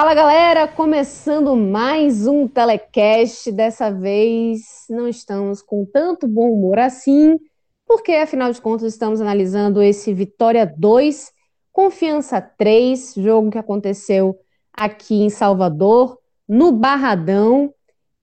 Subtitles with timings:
[0.00, 3.52] Fala galera, começando mais um telecast.
[3.52, 7.38] Dessa vez não estamos com tanto bom humor assim,
[7.86, 11.30] porque afinal de contas estamos analisando esse Vitória 2,
[11.70, 14.40] Confiança 3, jogo que aconteceu
[14.72, 17.70] aqui em Salvador, no Barradão,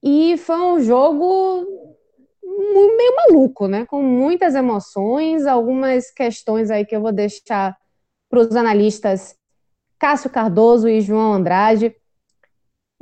[0.01, 1.63] e foi um jogo
[2.41, 3.85] meio maluco, né?
[3.85, 7.77] Com muitas emoções, algumas questões aí que eu vou deixar
[8.31, 9.36] para os analistas
[9.99, 11.95] Cássio Cardoso e João Andrade.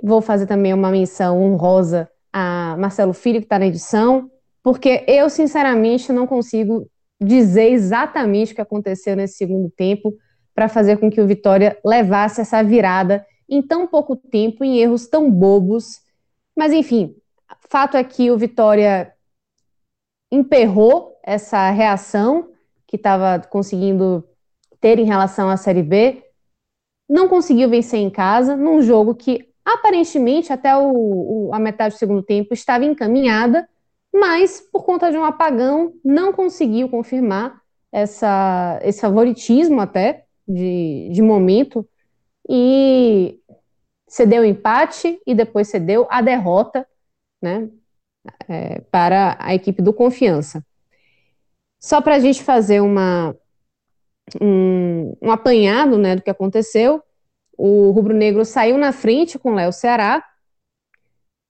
[0.01, 4.29] Vou fazer também uma menção honrosa a Marcelo Filho, que está na edição,
[4.61, 6.89] porque eu, sinceramente, não consigo
[7.21, 10.13] dizer exatamente o que aconteceu nesse segundo tempo
[10.53, 15.07] para fazer com que o Vitória levasse essa virada em tão pouco tempo, em erros
[15.07, 16.01] tão bobos.
[16.57, 17.15] Mas, enfim,
[17.69, 19.13] fato é que o Vitória
[20.31, 22.49] emperrou essa reação
[22.87, 24.27] que estava conseguindo
[24.79, 26.24] ter em relação à Série B
[27.07, 31.97] não conseguiu vencer em casa, num jogo que aparentemente até o, o, a metade do
[31.97, 33.67] segundo tempo estava encaminhada,
[34.13, 37.59] mas por conta de um apagão não conseguiu confirmar
[37.91, 41.87] essa, esse favoritismo até de, de momento
[42.47, 43.39] e
[44.07, 46.87] cedeu o empate e depois cedeu a derrota
[47.41, 47.69] né,
[48.47, 50.63] é, para a equipe do Confiança.
[51.79, 53.35] Só para a gente fazer uma,
[54.41, 57.01] um, um apanhado né, do que aconteceu.
[57.57, 60.23] O Rubro Negro saiu na frente com o Léo Ceará,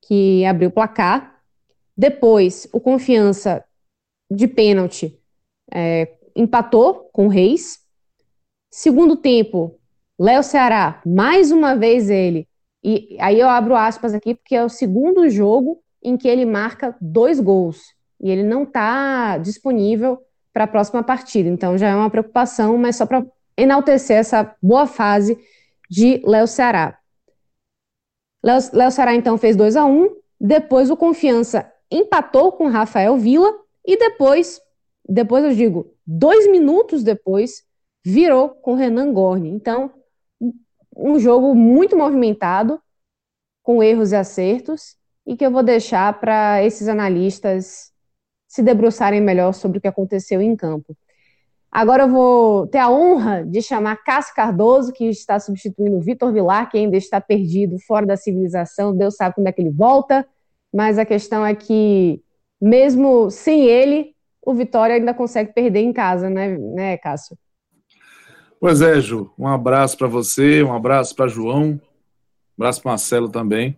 [0.07, 1.41] que abriu o placar.
[1.97, 3.63] Depois, o Confiança
[4.29, 5.19] de pênalti
[5.71, 7.79] é, empatou com o Reis.
[8.71, 9.79] Segundo tempo,
[10.19, 12.47] Léo Ceará, mais uma vez ele.
[12.83, 16.95] E aí eu abro aspas aqui, porque é o segundo jogo em que ele marca
[17.01, 17.95] dois gols.
[18.21, 20.21] E ele não está disponível
[20.55, 21.49] para a próxima partida.
[21.49, 23.25] Então já é uma preocupação, mas só para
[23.57, 25.37] enaltecer essa boa fase
[25.89, 26.97] de Léo Ceará.
[28.41, 33.53] Léo Ceará então fez 2 a 1 um, depois o Confiança empatou com Rafael Vila
[33.85, 34.61] e depois,
[35.07, 37.63] depois eu digo, dois minutos depois,
[38.03, 39.49] virou com Renan Gorni.
[39.49, 39.91] Então,
[40.95, 42.81] um jogo muito movimentado,
[43.61, 44.95] com erros e acertos,
[45.27, 47.91] e que eu vou deixar para esses analistas
[48.55, 50.95] se debruçarem melhor sobre o que aconteceu em campo.
[51.69, 56.31] Agora eu vou ter a honra de chamar Cássio Cardoso, que está substituindo o Vitor
[56.31, 58.95] Vilar, que ainda está perdido fora da civilização.
[58.95, 60.25] Deus sabe quando é que ele volta,
[60.73, 62.21] mas a questão é que,
[62.61, 67.37] mesmo sem ele, o Vitória ainda consegue perder em casa, né, né Cássio?
[68.57, 69.33] Pois é, Ju.
[69.37, 71.79] Um abraço para você, um abraço para João, um
[72.57, 73.77] abraço para Marcelo também.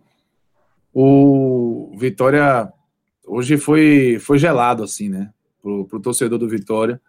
[0.94, 2.72] O Vitória
[3.28, 5.32] hoje foi, foi gelado, assim, né?
[5.60, 7.00] Pro, pro torcedor do Vitória.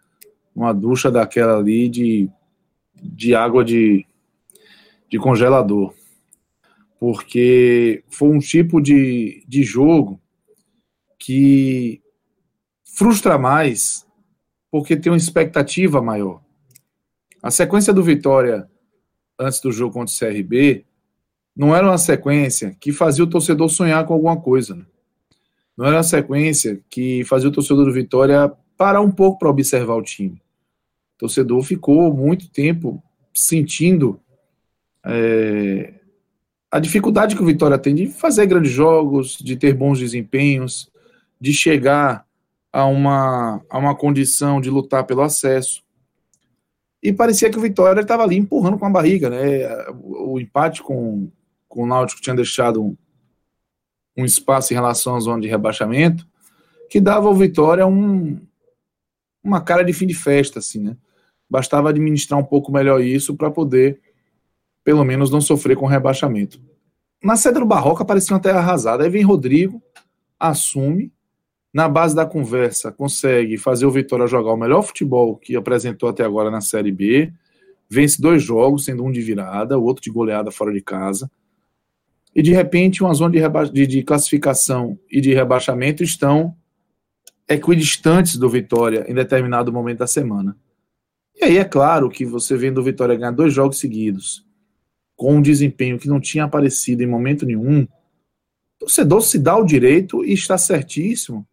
[0.55, 2.29] Uma ducha daquela ali de,
[2.95, 4.05] de água de,
[5.09, 5.93] de congelador.
[6.99, 10.19] Porque foi um tipo de, de jogo
[11.17, 12.01] que
[12.83, 14.05] frustra mais
[14.71, 16.41] porque tem uma expectativa maior.
[17.41, 18.69] A sequência do Vitória
[19.39, 20.85] antes do jogo contra o CRB
[21.55, 24.75] não era uma sequência que fazia o torcedor sonhar com alguma coisa.
[24.75, 24.85] Né?
[25.79, 29.95] Não era uma sequência que fazia o torcedor do Vitória parar um pouco para observar
[29.95, 30.35] o time.
[31.15, 33.01] O torcedor ficou muito tempo
[33.33, 34.19] sentindo
[35.05, 35.93] é,
[36.69, 40.91] a dificuldade que o Vitória tem de fazer grandes jogos, de ter bons desempenhos,
[41.39, 42.25] de chegar
[42.73, 45.81] a uma, a uma condição de lutar pelo acesso.
[47.01, 49.87] E parecia que o Vitória estava ali empurrando com a barriga, né?
[50.03, 51.31] O, empate com,
[51.69, 52.97] com o Náutico tinha deixado
[54.17, 56.27] um espaço em relação à zona de rebaixamento,
[56.89, 58.39] que dava ao Vitória um,
[59.43, 60.97] uma cara de fim de festa, assim, né?
[61.49, 63.99] Bastava administrar um pouco melhor isso para poder,
[64.83, 66.61] pelo menos, não sofrer com rebaixamento.
[67.23, 69.03] Na Cedro Barroca parecia uma terra arrasada.
[69.03, 69.81] Aí vem Rodrigo,
[70.39, 71.11] assume
[71.73, 76.23] na base da conversa, consegue fazer o Vitória jogar o melhor futebol que apresentou até
[76.23, 77.31] agora na Série B,
[77.87, 81.29] vence dois jogos, sendo um de virada, o outro de goleada fora de casa,
[82.35, 86.55] e de repente uma zona de, de, de classificação e de rebaixamento estão
[87.47, 90.55] equidistantes do Vitória em determinado momento da semana.
[91.35, 94.45] E aí é claro que você vendo o Vitória ganhar dois jogos seguidos,
[95.15, 97.87] com um desempenho que não tinha aparecido em momento nenhum, o
[98.79, 101.45] torcedor se dá o direito e está certíssimo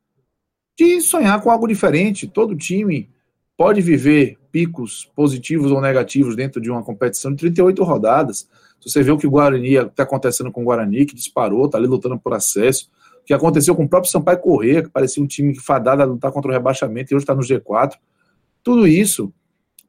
[0.78, 2.28] de sonhar com algo diferente.
[2.28, 3.10] Todo time
[3.56, 8.48] pode viver picos positivos ou negativos dentro de uma competição de 38 rodadas.
[8.86, 11.88] Você vê o que o Guarani está acontecendo com o Guarani, que disparou, está ali
[11.88, 12.88] lutando por acesso,
[13.20, 16.30] o que aconteceu com o próprio Sampaio Corrêa, que parecia um time fadado a lutar
[16.30, 17.94] contra o rebaixamento e hoje está no G4.
[18.62, 19.32] Tudo isso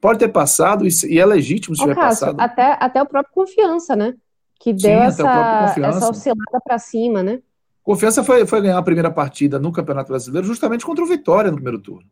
[0.01, 2.39] pode ter passado e é legítimo se tiver Cássio, passado.
[2.39, 4.15] Até, até o próprio Confiança, né?
[4.59, 7.39] Que deu Sim, essa, essa oscilada para cima, né?
[7.83, 11.57] Confiança foi, foi ganhar a primeira partida no Campeonato Brasileiro justamente contra o Vitória no
[11.57, 12.07] primeiro turno.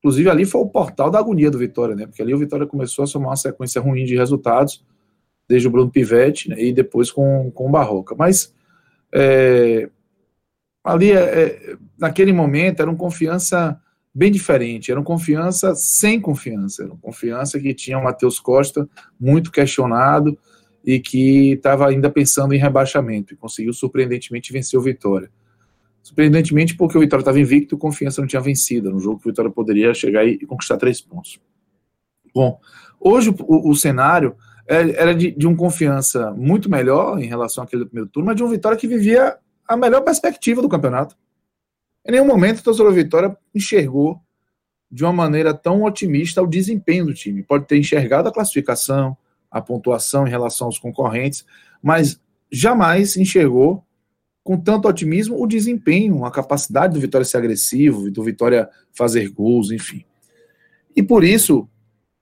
[0.00, 2.06] Inclusive, ali foi o portal da agonia do Vitória, né?
[2.06, 4.84] Porque ali o Vitória começou a somar uma sequência ruim de resultados,
[5.50, 6.62] desde o Bruno Pivetti né?
[6.62, 8.14] e depois com, com o Barroca.
[8.16, 8.54] Mas
[9.12, 9.90] é,
[10.84, 13.78] ali, é, é, naquele momento, era uma confiança
[14.14, 14.92] bem diferente.
[14.92, 16.84] Era uma confiança sem confiança.
[16.84, 18.88] Era uma confiança que tinha o Matheus Costa
[19.18, 20.38] muito questionado,
[20.84, 25.30] e que estava ainda pensando em rebaixamento e conseguiu surpreendentemente vencer o Vitória.
[26.02, 29.30] Surpreendentemente porque o Vitória estava invicto e Confiança não tinha vencido, no jogo que o
[29.30, 31.38] Vitória poderia chegar e conquistar três pontos.
[32.34, 32.58] Bom,
[32.98, 34.34] hoje o, o cenário
[34.70, 38.48] era de, de um Confiança muito melhor em relação àquele primeiro turno, mas de um
[38.48, 39.36] Vitória que vivia
[39.66, 41.16] a melhor perspectiva do campeonato.
[42.06, 44.20] Em nenhum momento o torcedor Vitória enxergou
[44.90, 47.42] de uma maneira tão otimista o desempenho do time.
[47.42, 49.16] Pode ter enxergado a classificação,
[49.50, 51.44] a pontuação em relação aos concorrentes,
[51.82, 52.20] mas
[52.50, 53.84] jamais enxergou
[54.42, 59.70] com tanto otimismo o desempenho, a capacidade do Vitória ser agressivo, do Vitória fazer gols,
[59.70, 60.04] enfim.
[60.94, 61.68] E por isso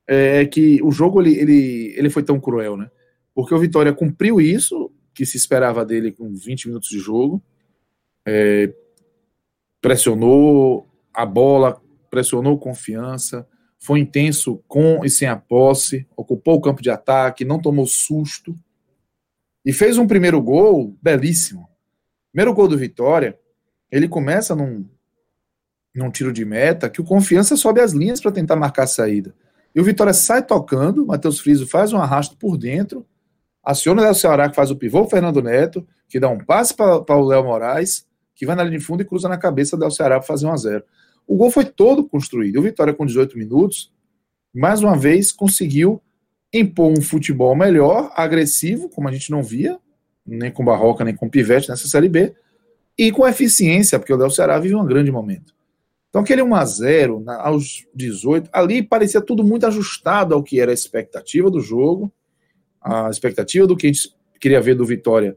[0.09, 2.91] é que o jogo ele, ele, ele foi tão cruel, né?
[3.35, 7.43] Porque o Vitória cumpriu isso que se esperava dele com 20 minutos de jogo,
[8.27, 8.73] é,
[9.81, 13.47] pressionou a bola, pressionou confiança,
[13.79, 18.55] foi intenso com e sem a posse, ocupou o campo de ataque, não tomou susto
[19.65, 21.69] e fez um primeiro gol belíssimo.
[22.33, 23.39] Primeiro gol do Vitória,
[23.91, 24.89] ele começa num,
[25.95, 29.35] num tiro de meta que o Confiança sobe as linhas para tentar marcar a saída.
[29.75, 33.07] E o Vitória sai tocando, Matheus Friso faz um arrasto por dentro,
[33.63, 36.75] aciona o Léo Ceará que faz o pivô, o Fernando Neto, que dá um passe
[36.75, 39.91] para o Léo Moraes, que vai na linha de fundo e cruza na cabeça do
[39.91, 40.85] Ceará para fazer um a zero.
[41.27, 42.59] O gol foi todo construído.
[42.59, 43.93] O Vitória, com 18 minutos,
[44.55, 46.01] mais uma vez conseguiu
[46.53, 49.79] impor um futebol melhor, agressivo, como a gente não via,
[50.27, 52.35] nem com Barroca, nem com Pivete nessa Série B,
[52.97, 55.55] e com eficiência, porque o Del Ceará vive um grande momento.
[56.09, 61.51] Então, aquele 1x0 aos 18, ali parecia tudo muito ajustado ao que era a expectativa
[61.51, 62.11] do jogo,
[62.81, 65.37] a expectativa do que a gente queria ver do Vitória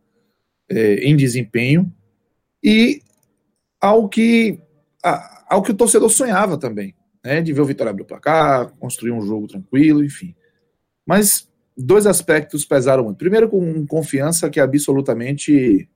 [0.69, 1.91] é, em desempenho,
[2.63, 3.01] e
[3.79, 4.59] ao que
[5.50, 9.12] ao que o torcedor sonhava também, né, de ver o Vitória abrir o placar, construir
[9.12, 10.35] um jogo tranquilo, enfim.
[11.06, 13.17] Mas dois aspectos pesaram muito.
[13.17, 15.89] Primeiro, com confiança que é absolutamente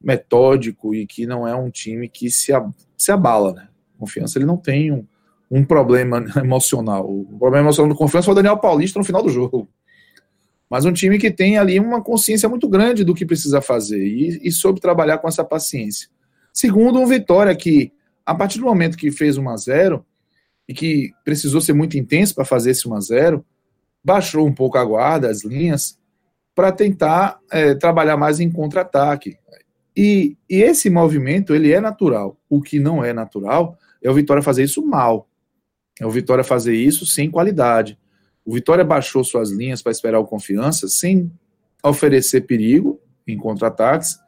[0.00, 2.52] metódico e que não é um time que se,
[2.98, 3.68] se abala, né?
[4.02, 5.06] Confiança ele não tem um,
[5.48, 7.08] um problema emocional.
[7.08, 9.68] O problema emocional do confiança foi o Daniel Paulista no final do jogo.
[10.68, 14.40] Mas um time que tem ali uma consciência muito grande do que precisa fazer e,
[14.42, 16.08] e soube trabalhar com essa paciência.
[16.52, 17.92] Segundo, um Vitória que
[18.26, 20.04] a partir do momento que fez 1 a 0
[20.66, 23.44] e que precisou ser muito intenso para fazer esse 1 a 0
[24.02, 25.96] baixou um pouco a guarda, as linhas,
[26.56, 29.36] para tentar é, trabalhar mais em contra-ataque.
[29.96, 32.36] E, e, esse movimento, ele é natural.
[32.48, 35.28] O que não é natural é o Vitória fazer isso mal.
[36.00, 37.98] É o Vitória fazer isso sem qualidade.
[38.44, 41.30] O Vitória baixou suas linhas para esperar o confiança, sem
[41.84, 44.18] oferecer perigo em contra-ataques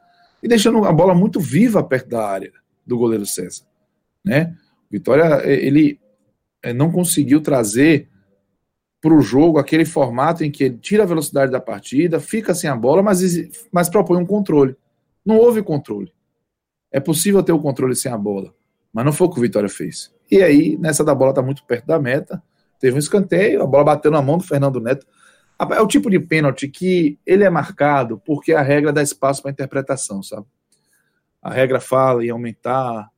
[0.41, 2.51] e deixando a bola muito viva perto da área
[2.85, 3.65] do goleiro César
[4.25, 4.57] né?
[4.89, 5.99] Vitória, é, ele
[6.63, 8.09] é, não conseguiu trazer
[8.99, 12.67] para o jogo aquele formato em que ele tira a velocidade da partida, fica sem
[12.67, 13.21] a bola, mas,
[13.71, 14.75] mas propõe um controle.
[15.23, 16.11] Não houve controle.
[16.91, 18.51] É possível ter o controle sem a bola,
[18.95, 20.09] mas não foi o que o Vitória fez.
[20.31, 22.41] E aí, nessa da bola tá muito perto da meta,
[22.79, 25.05] teve um escanteio, a bola bateu na mão do Fernando Neto.
[25.59, 29.51] É o tipo de pênalti que ele é marcado porque a regra dá espaço para
[29.51, 30.47] interpretação, sabe?
[31.41, 33.09] A regra fala em aumentar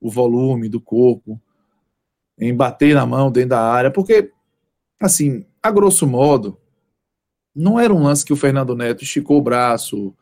[0.00, 1.38] o volume do corpo,
[2.38, 4.32] em bater na mão dentro da área, porque,
[4.98, 6.58] assim, a grosso modo,
[7.54, 10.14] não era um lance que o Fernando Neto esticou o braço,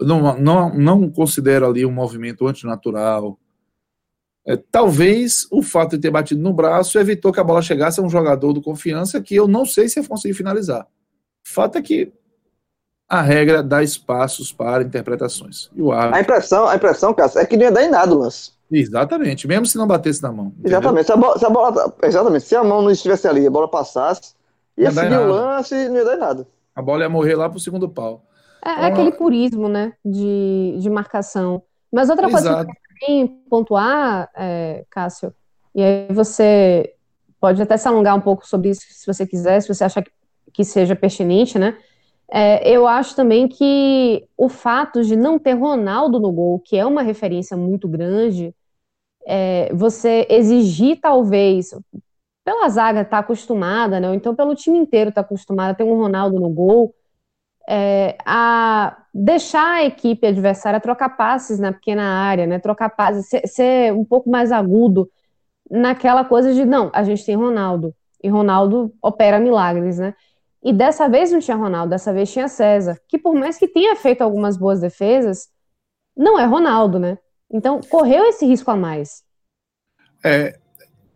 [0.00, 3.38] não, não, não considero ali um movimento antinatural.
[4.46, 8.02] É, talvez o fato de ter batido no braço evitou que a bola chegasse a
[8.02, 10.82] um jogador do confiança que eu não sei se ia conseguir finalizar.
[10.82, 12.12] O fato é que
[13.08, 15.68] a regra dá espaços para interpretações.
[15.74, 16.16] E o árbitro...
[16.16, 18.52] A impressão, a impressão, Cássio, é que não ia dar em nada o lance.
[18.70, 20.46] Exatamente, mesmo se não batesse na mão.
[20.58, 20.78] Entendeu?
[20.78, 21.06] Exatamente.
[21.06, 23.68] Se a, bola, se a bola, exatamente, se a mão não estivesse ali, a bola
[23.68, 24.34] passasse,
[24.76, 26.48] ia, seguir o lance e não ia dar em nada.
[26.74, 28.24] A bola ia morrer lá pro segundo pau.
[28.64, 31.62] É, é aquele purismo, né, de, de marcação.
[31.92, 32.44] Mas outra Exato.
[32.44, 35.34] coisa que queria pontuar, é, Cássio,
[35.74, 36.94] e aí você
[37.40, 40.10] pode até se alongar um pouco sobre isso se você quiser, se você achar que,
[40.52, 41.76] que seja pertinente, né?
[42.28, 46.84] É, eu acho também que o fato de não ter Ronaldo no gol, que é
[46.84, 48.54] uma referência muito grande,
[49.26, 51.74] é, você exigir talvez
[52.44, 54.08] pela zaga estar tá acostumada, né?
[54.08, 56.94] Ou então pelo time inteiro estar tá acostumado a ter um Ronaldo no gol,
[57.68, 62.58] é, a deixar a equipe adversária trocar passes na pequena área, né?
[62.58, 65.10] Trocar passes, ser, ser um pouco mais agudo
[65.70, 70.14] naquela coisa de não, a gente tem Ronaldo e Ronaldo opera milagres, né?
[70.62, 73.94] E dessa vez não tinha Ronaldo, dessa vez tinha César, que por mais que tenha
[73.96, 75.48] feito algumas boas defesas,
[76.16, 77.18] não é Ronaldo, né?
[77.50, 79.22] Então correu esse risco a mais.
[80.24, 80.58] É,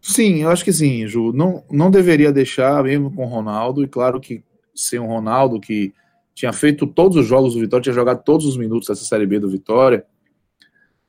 [0.01, 1.33] sim, eu acho que sim, Ju.
[1.33, 5.93] Não, não deveria deixar mesmo com Ronaldo, e claro que sem o Ronaldo, que
[6.41, 9.39] tinha feito todos os jogos do Vitória, tinha jogado todos os minutos dessa Série B
[9.39, 10.07] do Vitória,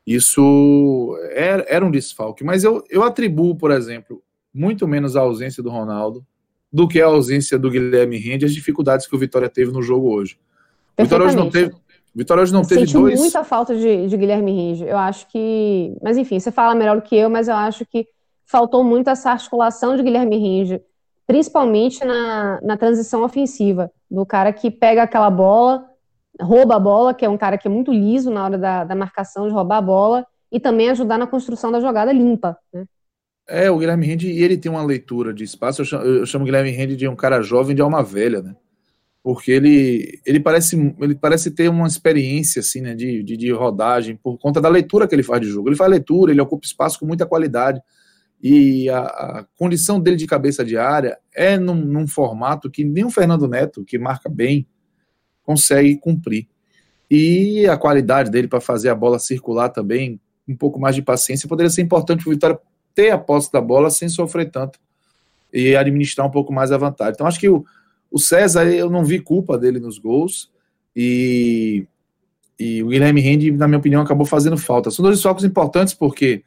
[0.05, 2.43] isso era, era um desfalque.
[2.43, 4.21] Mas eu, eu atribuo, por exemplo,
[4.53, 6.25] muito menos a ausência do Ronaldo
[6.71, 10.09] do que a ausência do Guilherme Rende, as dificuldades que o Vitória teve no jogo
[10.09, 10.37] hoje.
[10.97, 11.71] O Vitória hoje não teve.
[12.13, 13.17] Vitória hoje não teve Senti dois.
[13.17, 14.83] muita falta de, de Guilherme Rende.
[14.83, 15.95] Eu acho que.
[16.01, 18.05] Mas enfim, você fala melhor do que eu, mas eu acho que
[18.45, 20.81] faltou muito essa articulação de Guilherme Rende,
[21.25, 25.85] principalmente na, na transição ofensiva, do cara que pega aquela bola,
[26.39, 28.95] rouba a bola, que é um cara que é muito liso na hora da, da
[28.95, 32.57] marcação de roubar a bola, e também ajudar na construção da jogada limpa.
[32.73, 32.85] Né?
[33.47, 36.43] É, o Guilherme Rende, e ele tem uma leitura de espaço, eu chamo, eu chamo
[36.43, 38.53] o Guilherme Rende de um cara jovem de alma velha, né?
[39.23, 44.15] Porque ele, ele, parece, ele parece ter uma experiência, assim, né, de, de, de rodagem,
[44.15, 45.69] por conta da leitura que ele faz de jogo.
[45.69, 47.79] Ele faz leitura, ele ocupa espaço com muita qualidade,
[48.41, 53.05] e a, a condição dele de cabeça de área é num, num formato que nem
[53.05, 54.67] o Fernando Neto, que marca bem,
[55.43, 56.47] consegue cumprir.
[57.09, 61.47] E a qualidade dele para fazer a bola circular também, um pouco mais de paciência,
[61.47, 62.59] poderia ser importante para o Vitória
[62.95, 64.79] ter a posse da bola sem sofrer tanto
[65.53, 67.13] e administrar um pouco mais a vantagem.
[67.13, 67.63] Então, acho que o,
[68.09, 70.51] o César, eu não vi culpa dele nos gols
[70.95, 71.85] e,
[72.57, 74.89] e o Guilherme Rende, na minha opinião, acabou fazendo falta.
[74.89, 76.43] São dois focos importantes porque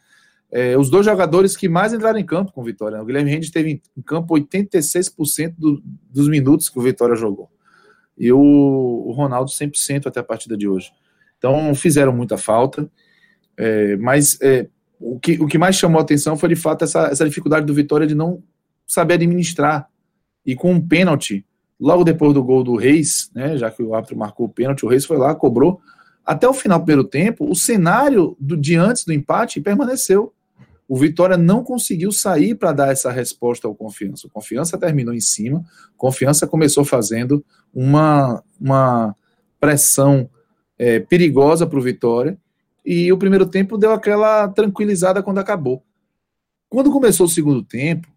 [0.55, 2.97] é, os dois jogadores que mais entraram em campo com o Vitória.
[2.97, 3.03] Né?
[3.03, 7.51] O Guilherme Rende teve em campo 86% do, dos minutos que o Vitória jogou.
[8.17, 10.93] E o, o Ronaldo 100% até a partida de hoje.
[11.37, 12.89] Então fizeram muita falta.
[13.57, 14.69] É, mas é,
[15.01, 17.75] o que, o que mais chamou a atenção foi de fato essa, essa dificuldade do
[17.75, 18.41] Vitória de não
[18.87, 19.89] saber administrar.
[20.47, 21.45] E com um pênalti,
[21.81, 24.89] logo depois do gol do Reis, né, já que o árbitro marcou o pênalti, o
[24.89, 25.81] Reis foi lá, cobrou.
[26.25, 30.33] Até o final do primeiro tempo, o cenário do, de antes do empate permaneceu.
[30.87, 34.27] O Vitória não conseguiu sair para dar essa resposta ao Confiança.
[34.27, 35.65] O Confiança terminou em cima,
[35.97, 39.17] Confiança começou fazendo uma, uma
[39.59, 40.29] pressão
[40.79, 42.39] é, perigosa para o Vitória,
[42.85, 45.83] e o primeiro tempo deu aquela tranquilizada quando acabou.
[46.69, 48.09] Quando começou o segundo tempo,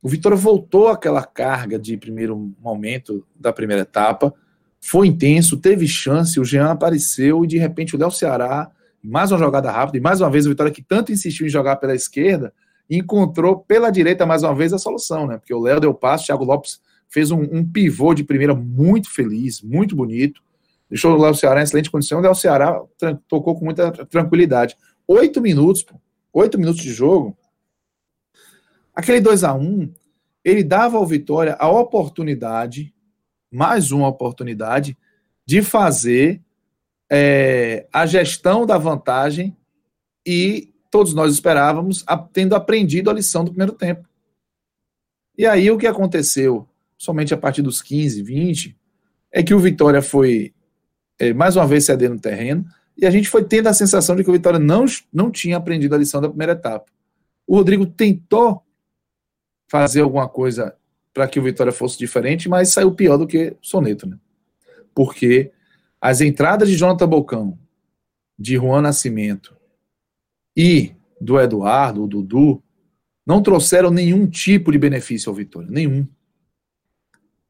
[0.00, 4.32] o Vitória voltou àquela carga de primeiro momento da primeira etapa,
[4.80, 8.70] foi intenso, teve chance, o Jean apareceu e de repente o Del Ceará,
[9.08, 11.76] mais uma jogada rápida, e mais uma vez o Vitória que tanto insistiu em jogar
[11.76, 12.52] pela esquerda,
[12.88, 15.38] encontrou pela direita mais uma vez a solução, né?
[15.38, 19.10] Porque o Léo deu passo, o Thiago Lopes fez um, um pivô de primeira muito
[19.10, 20.42] feliz, muito bonito
[20.88, 22.80] deixou o Ceará em excelente condição, o Ceará
[23.26, 24.76] tocou com muita tranquilidade.
[25.08, 25.84] Oito minutos,
[26.32, 27.36] oito minutos de jogo,
[28.94, 29.92] aquele 2 a 1 um,
[30.44, 32.94] ele dava ao Vitória a oportunidade,
[33.50, 34.96] mais uma oportunidade,
[35.44, 36.40] de fazer
[37.10, 39.56] é, a gestão da vantagem
[40.26, 44.08] e todos nós esperávamos, tendo aprendido a lição do primeiro tempo.
[45.36, 48.76] E aí o que aconteceu, somente a partir dos 15, 20,
[49.32, 50.54] é que o Vitória foi
[51.18, 52.64] é, mais uma vez cedendo terreno,
[52.96, 55.94] e a gente foi tendo a sensação de que o Vitória não, não tinha aprendido
[55.94, 56.86] a lição da primeira etapa.
[57.46, 58.62] O Rodrigo tentou
[59.68, 60.76] fazer alguma coisa
[61.12, 64.16] para que o Vitória fosse diferente, mas saiu pior do que Soneto, né?
[64.94, 65.50] Porque
[66.04, 67.58] as entradas de Jonathan Bocão,
[68.38, 69.56] de Juan Nascimento
[70.54, 72.62] e do Eduardo, o Dudu,
[73.26, 76.06] não trouxeram nenhum tipo de benefício ao Vitória, nenhum.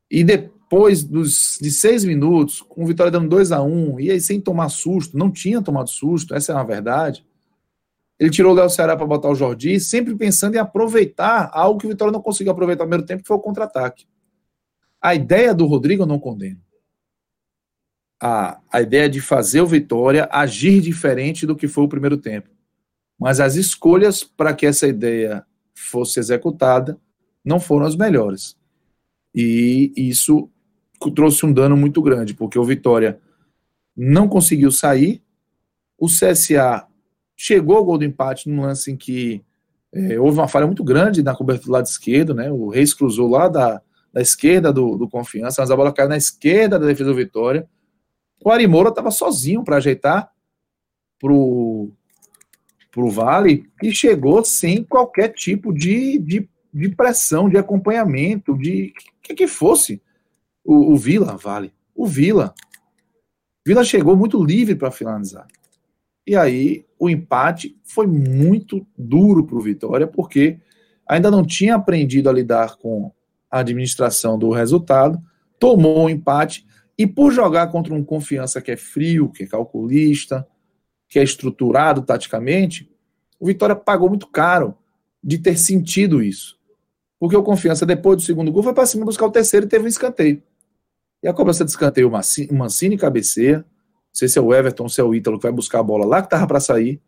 [0.08, 3.99] E de, depois dos, de seis minutos, com o Vitória dando 2 a 1 um,
[3.99, 7.26] e aí sem tomar susto, não tinha tomado susto, essa é uma verdade.
[8.20, 11.87] Ele tirou o Léo Ceará para botar o Jordi, sempre pensando em aproveitar algo que
[11.87, 14.06] o Vitória não conseguiu aproveitar no primeiro tempo, que foi o contra-ataque.
[15.02, 16.61] A ideia do Rodrigo eu não condeno.
[18.26, 22.48] A, a ideia de fazer o Vitória agir diferente do que foi o primeiro tempo.
[23.18, 26.98] Mas as escolhas para que essa ideia fosse executada
[27.44, 28.56] não foram as melhores.
[29.34, 30.48] E isso
[31.14, 33.20] trouxe um dano muito grande, porque o Vitória
[33.94, 35.22] não conseguiu sair,
[35.98, 36.86] o CSA
[37.36, 39.44] chegou ao gol do empate num lance em que
[39.92, 42.50] é, houve uma falha muito grande na cobertura do lado esquerdo, né?
[42.50, 43.80] O Reis cruzou lá da,
[44.12, 47.68] da esquerda do, do Confiança, mas a bola caiu na esquerda da defesa do Vitória.
[48.44, 50.30] O Arimoura estava sozinho para ajeitar
[51.18, 51.90] pro,
[52.92, 59.32] pro Vale e chegou sem qualquer tipo de, de, de pressão, de acompanhamento, de que
[59.32, 60.02] que fosse.
[60.62, 62.52] O, o Vila, Vale, o Vila.
[63.66, 65.46] Vila chegou muito livre para finalizar.
[66.26, 70.58] E aí o empate foi muito duro para o Vitória, porque
[71.08, 73.10] ainda não tinha aprendido a lidar com
[73.50, 75.18] a administração do resultado,
[75.58, 79.46] tomou o um empate e por jogar contra um confiança que é frio, que é
[79.46, 80.46] calculista,
[81.08, 82.90] que é estruturado taticamente,
[83.38, 84.76] o Vitória pagou muito caro
[85.22, 86.58] de ter sentido isso.
[87.18, 89.84] Porque o confiança, depois do segundo gol, foi para cima buscar o terceiro e teve
[89.84, 90.42] um escanteio.
[91.22, 93.64] E a cobrança de escanteio, o Mancini cabeceia, não
[94.12, 96.22] sei se é o Everton, se é o Ítalo que vai buscar a bola lá
[96.22, 97.00] que tava para sair.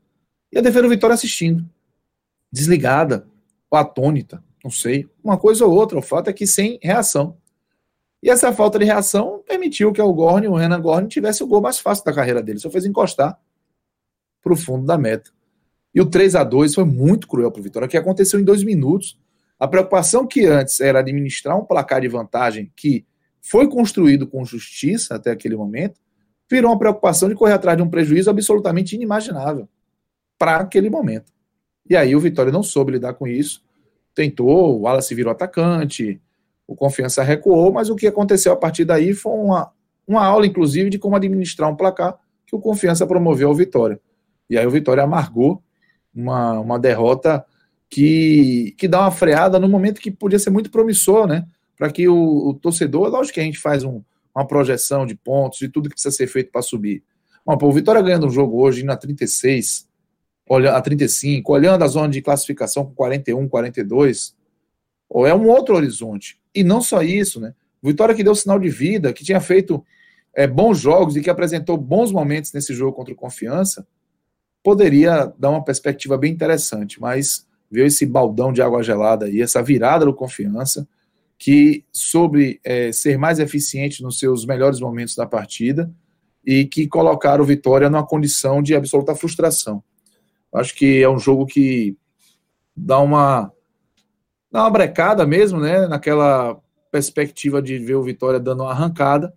[0.51, 1.69] E a defesa do Vitória assistindo.
[2.51, 3.29] Desligada,
[3.71, 5.09] ou atônita, não sei.
[5.23, 5.99] Uma coisa ou outra.
[5.99, 7.37] O fato é que sem reação.
[8.27, 11.61] E essa falta de reação permitiu que o Gorne, o Renan Gorne, tivesse o gol
[11.61, 12.59] mais fácil da carreira dele.
[12.59, 13.39] Só fez encostar
[14.43, 15.31] para o fundo da meta.
[15.95, 18.65] E o 3 a 2 foi muito cruel para o Vitória, que aconteceu em dois
[18.65, 19.17] minutos.
[19.61, 23.07] A preocupação que antes era administrar um placar de vantagem que
[23.41, 26.01] foi construído com justiça até aquele momento,
[26.51, 29.69] virou uma preocupação de correr atrás de um prejuízo absolutamente inimaginável
[30.37, 31.33] para aquele momento.
[31.89, 33.65] E aí o Vitória não soube lidar com isso,
[34.17, 36.21] tentou, o Wallace virou atacante,
[36.67, 39.71] o Confiança recuou, mas o que aconteceu a partir daí foi uma,
[40.07, 44.01] uma aula, inclusive, de como administrar um placar que o Confiança promoveu ao Vitória.
[44.49, 45.63] E aí o Vitória amargou
[46.15, 47.45] uma, uma derrota
[47.89, 51.47] que, que dá uma freada no momento que podia ser muito promissor, né?
[51.77, 54.03] Para que o, o torcedor, lógico que a gente faz um,
[54.35, 57.03] uma projeção de pontos, de tudo que precisa ser feito para subir.
[57.45, 59.89] Bom, pô, o Vitória ganhando um jogo hoje na 36,
[60.49, 64.35] olha, a 35, olhando a zona de classificação com 41, 42,
[65.09, 66.41] ou é um outro horizonte.
[66.57, 67.55] E não só isso, né?
[67.83, 69.85] Vitória que deu sinal de vida, que tinha feito
[70.35, 73.87] é, bons jogos e que apresentou bons momentos nesse jogo contra o Confiança,
[74.63, 79.63] poderia dar uma perspectiva bem interessante, mas veio esse baldão de água gelada aí, essa
[79.63, 80.89] virada do Confiança,
[81.39, 85.93] que soube é, ser mais eficiente nos seus melhores momentos da partida
[86.45, 89.85] e que colocaram o Vitória numa condição de absoluta frustração.
[90.55, 91.97] Acho que é um jogo que
[92.75, 93.53] dá uma
[94.51, 99.35] dá uma brecada mesmo, né, naquela perspectiva de ver o Vitória dando uma arrancada.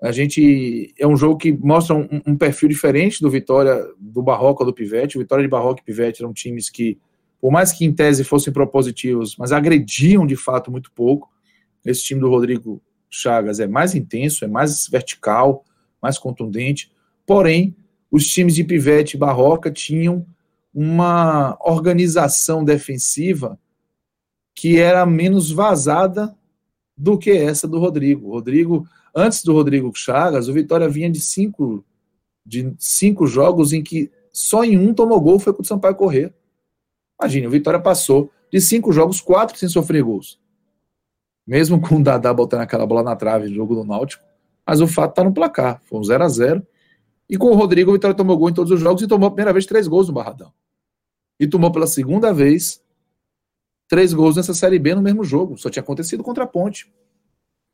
[0.00, 4.64] A gente é um jogo que mostra um, um perfil diferente do Vitória do Barroca
[4.64, 5.16] do Pivete.
[5.16, 6.98] O Vitória de Barroca e Pivete eram times que
[7.40, 11.30] por mais que em tese fossem propositivos, mas agrediam de fato muito pouco.
[11.84, 15.64] Esse time do Rodrigo Chagas é mais intenso, é mais vertical,
[16.02, 16.90] mais contundente.
[17.26, 17.76] Porém,
[18.10, 20.26] os times de Pivete e Barroca tinham
[20.74, 23.58] uma organização defensiva
[24.58, 26.36] que era menos vazada
[26.96, 28.32] do que essa do Rodrigo.
[28.32, 31.84] Rodrigo, antes do Rodrigo Chagas, o Vitória vinha de cinco,
[32.44, 36.34] de cinco jogos em que só em um tomou gol foi com o Sampaio correr.
[37.20, 40.40] Imagine, o Vitória passou de cinco jogos, quatro sem sofrer gols.
[41.46, 44.24] Mesmo com o Dadá botando aquela bola na trave no jogo do Náutico.
[44.66, 45.80] Mas o fato está no placar.
[45.84, 46.66] Foi um 0 a 0
[47.30, 49.30] E com o Rodrigo, o Vitória tomou gol em todos os jogos e tomou a
[49.30, 50.52] primeira vez três gols no Barradão.
[51.38, 52.82] E tomou pela segunda vez
[53.88, 55.56] três gols nessa Série B no mesmo jogo.
[55.56, 56.92] Só tinha acontecido contra a Ponte.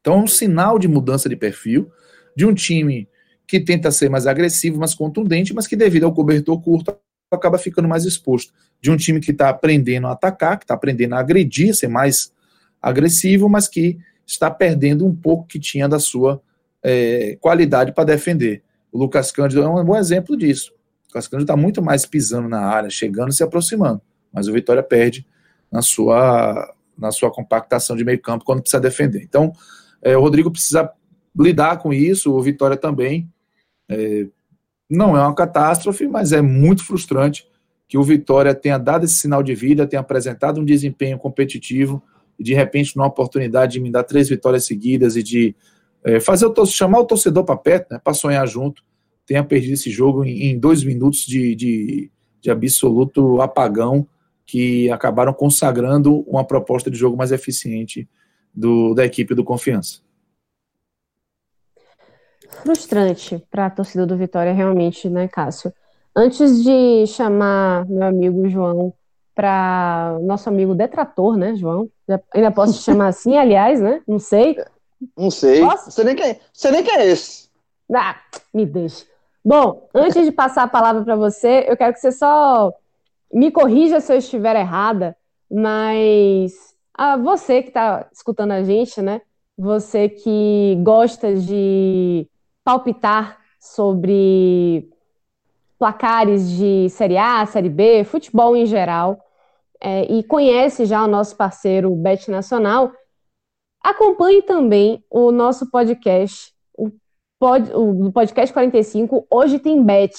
[0.01, 1.91] Então é um sinal de mudança de perfil
[2.37, 3.09] de um time
[3.47, 6.97] que tenta ser mais agressivo, mais contundente, mas que devido ao cobertor curto
[7.31, 8.53] acaba ficando mais exposto.
[8.81, 12.33] De um time que está aprendendo a atacar, que está aprendendo a agredir, ser mais
[12.81, 16.41] agressivo, mas que está perdendo um pouco que tinha da sua
[16.83, 18.63] é, qualidade para defender.
[18.93, 20.73] O Lucas Cândido é um bom exemplo disso.
[21.05, 24.01] O Lucas Cândido está muito mais pisando na área, chegando e se aproximando.
[24.33, 25.27] Mas o Vitória perde
[25.75, 29.25] na sua, na sua compactação de meio campo quando precisa defender.
[29.25, 29.53] Então,
[30.01, 30.89] é, o Rodrigo precisa
[31.37, 33.29] lidar com isso, o Vitória também.
[33.89, 34.25] É,
[34.89, 37.45] não é uma catástrofe, mas é muito frustrante
[37.89, 42.01] que o Vitória tenha dado esse sinal de vida, tenha apresentado um desempenho competitivo
[42.39, 45.57] e de repente numa oportunidade de me dar três vitórias seguidas e de
[46.05, 48.85] é, fazer o chamar o torcedor para perto, né, para sonhar junto,
[49.27, 52.11] tenha perdido esse jogo em, em dois minutos de, de,
[52.41, 54.07] de absoluto apagão
[54.47, 58.09] que acabaram consagrando uma proposta de jogo mais eficiente
[58.55, 60.01] do, da equipe do Confiança.
[62.63, 65.73] Frustrante para a torcida do Vitória, realmente, né, Cássio?
[66.15, 68.95] Antes de chamar meu amigo João
[69.35, 71.91] para nosso amigo detrator, né, João?
[72.09, 74.01] Já, ainda posso te chamar assim, aliás, né?
[74.07, 74.57] Não sei.
[75.17, 75.61] Não sei.
[75.61, 75.91] Posso?
[75.91, 77.51] Você nem quem, você nem quem é esse.
[77.93, 78.17] Ah,
[78.53, 79.05] me deixa.
[79.45, 82.73] Bom, antes de passar a palavra para você, eu quero que você só
[83.35, 85.17] me corrija se eu estiver errada,
[85.51, 86.53] mas
[86.95, 89.21] ah, você que está escutando a gente, né?
[89.59, 92.29] Você que gosta de
[92.65, 94.89] palpitar sobre
[95.79, 99.19] placares de Série A, Série B, futebol em geral,
[99.81, 102.93] é, e conhece já o nosso parceiro Bet Nacional,
[103.83, 106.55] acompanhe também o nosso podcast
[107.39, 110.15] pod, o podcast 45, hoje tem bet,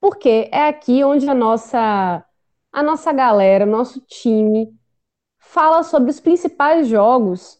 [0.00, 2.24] porque é aqui onde a nossa,
[2.74, 4.68] a nossa galera, nosso time,
[5.38, 7.56] fala sobre os principais jogos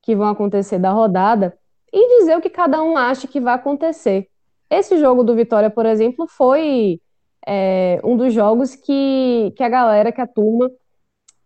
[0.00, 1.58] que vão acontecer da rodada
[1.92, 4.28] e dizer o que cada um acha que vai acontecer.
[4.70, 7.00] Esse jogo do Vitória, por exemplo, foi
[7.44, 10.70] é, um dos jogos que, que a galera, que a turma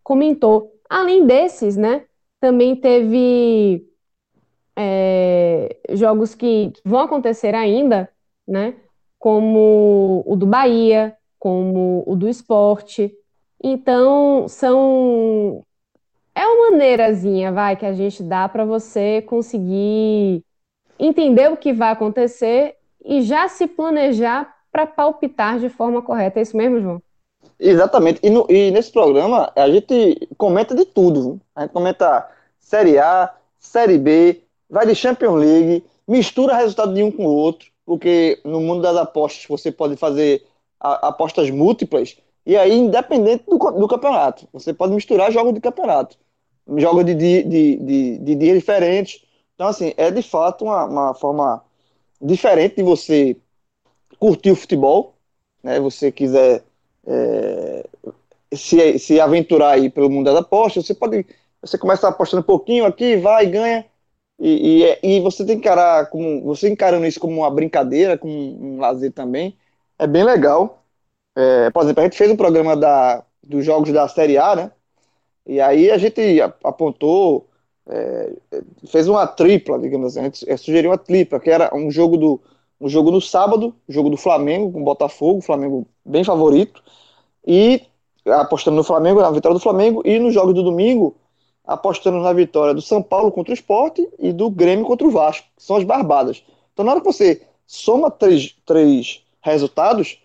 [0.03, 0.71] comentou.
[0.89, 2.05] Além desses, né,
[2.39, 3.83] também teve
[4.77, 8.11] é, jogos que, que, vão acontecer ainda,
[8.47, 8.77] né?
[9.19, 13.17] Como o do Bahia, como o do esporte.
[13.63, 15.63] Então, são.
[16.35, 20.43] É uma maneirazinha, vai, que a gente dá para você conseguir
[20.99, 26.41] entender o que vai acontecer e já se planejar para palpitar de forma correta.
[26.41, 27.03] É isso mesmo, João?
[27.61, 28.19] Exatamente.
[28.25, 31.41] E, no, e, nesse programa a gente comenta de tudo.
[31.55, 32.29] A gente comenta
[32.59, 37.69] Série A, Série B, vai de Champions League, mistura resultado de um com o outro,
[37.87, 40.45] porque no mundo das apostas você pode fazer
[40.81, 46.17] apostas múltiplas, e aí, independente do, do campeonato, você pode misturar jogos de campeonato,
[46.77, 49.25] jogos de, de, de, de, de dias diferentes.
[49.55, 51.65] Então, assim, é de fato uma, uma forma
[52.21, 53.37] diferente de você
[54.19, 55.15] curtir o futebol,
[55.63, 55.81] né?
[55.81, 56.63] Você quiser
[57.07, 57.85] é,
[58.55, 61.27] se, se aventurar aí pelo mundo das apostas, você pode.
[61.61, 63.85] Você começa apostando um pouquinho aqui, vai, ganha,
[64.39, 68.19] e, e, é, e, você tem que encarar como você encarando isso como uma brincadeira,
[68.19, 69.57] como um, um lazer também,
[69.99, 70.83] é bem legal.
[71.35, 74.73] É, por exemplo, a gente fez um programa da, dos jogos da Série A, né?
[75.47, 77.49] E aí a gente apontou,
[77.89, 78.33] é,
[78.89, 82.17] fez uma tripla, digamos assim, a gente é, sugeriu uma tripla, que era um jogo
[82.17, 82.41] do
[82.81, 86.83] um jogo no sábado, jogo do Flamengo com o Botafogo, Flamengo bem favorito,
[87.47, 87.83] e
[88.27, 91.17] apostando no Flamengo, na vitória do Flamengo, e nos jogos do domingo,
[91.65, 95.47] apostando na vitória do São Paulo contra o Esporte e do Grêmio contra o Vasco,
[95.57, 96.43] que são as barbadas.
[96.73, 100.21] Então, na hora que você soma três, três resultados,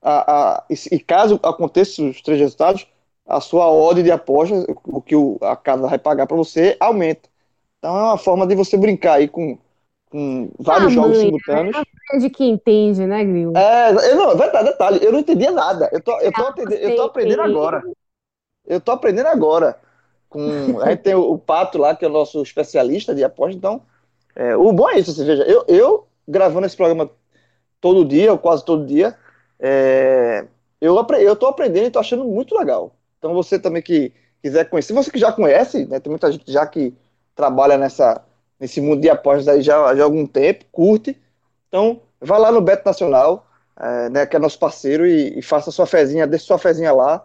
[0.00, 2.86] a, a, e, caso aconteça os três resultados,
[3.26, 7.28] a sua ordem de aposta, o que o, a casa vai pagar para você, aumenta.
[7.78, 9.58] Então, é uma forma de você brincar aí com,
[10.10, 11.76] com vários ah, jogos mãe, simultâneos.
[12.12, 13.56] É de quem entende, né, Grilo?
[13.56, 15.88] É, eu não, verdade, detalhe, eu não entendia nada.
[15.92, 17.82] Eu tô, eu tô, atendendo, eu tô aprendendo agora.
[18.66, 19.78] Eu tô aprendendo agora
[20.28, 20.80] com.
[20.80, 23.82] A gente tem o, o, Pato lá, que é o nosso especialista de aposta, então.
[24.34, 27.10] É, o bom é isso, você veja, eu, eu gravando esse programa
[27.82, 29.14] todo dia, ou quase todo dia,
[29.58, 30.46] é,
[30.80, 32.94] eu, eu tô aprendendo e tô achando muito legal.
[33.18, 36.64] Então você também que quiser conhecer, você que já conhece, né, tem muita gente já
[36.64, 36.94] que
[37.34, 38.24] trabalha nessa,
[38.58, 41.20] nesse mundo de apostas aí já, já há algum tempo, curte.
[41.68, 43.46] Então, vá lá no Beto Nacional,
[43.78, 47.24] é, né, que é nosso parceiro, e, e faça sua fezinha, deixe sua fezinha lá,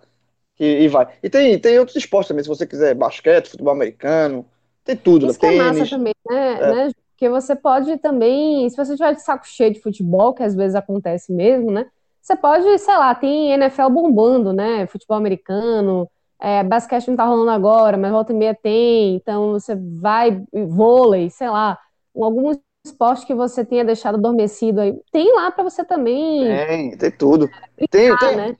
[0.60, 1.08] e, e vai.
[1.22, 4.43] E tem, tem outros esportes também, se você quiser, basquete, futebol americano,
[4.84, 5.28] tem tudo.
[5.28, 5.60] Isso tênis.
[5.60, 6.54] é massa também, né?
[6.54, 6.74] É.
[6.74, 6.91] né?
[7.17, 10.75] Porque você pode também, se você tiver de saco cheio de futebol, que às vezes
[10.75, 11.88] acontece mesmo, né?
[12.21, 14.86] Você pode, sei lá, tem NFL bombando, né?
[14.86, 16.08] Futebol americano,
[16.39, 21.32] é, basquete não tá rolando agora, mas volta e meia tem, então você vai, vôlei,
[21.32, 21.80] sei lá,
[22.15, 22.51] algum
[22.86, 26.43] esporte que você tenha deixado adormecido aí, tem lá para você também.
[26.67, 27.49] Tem, tem tudo.
[27.89, 28.56] Tem, tem, né?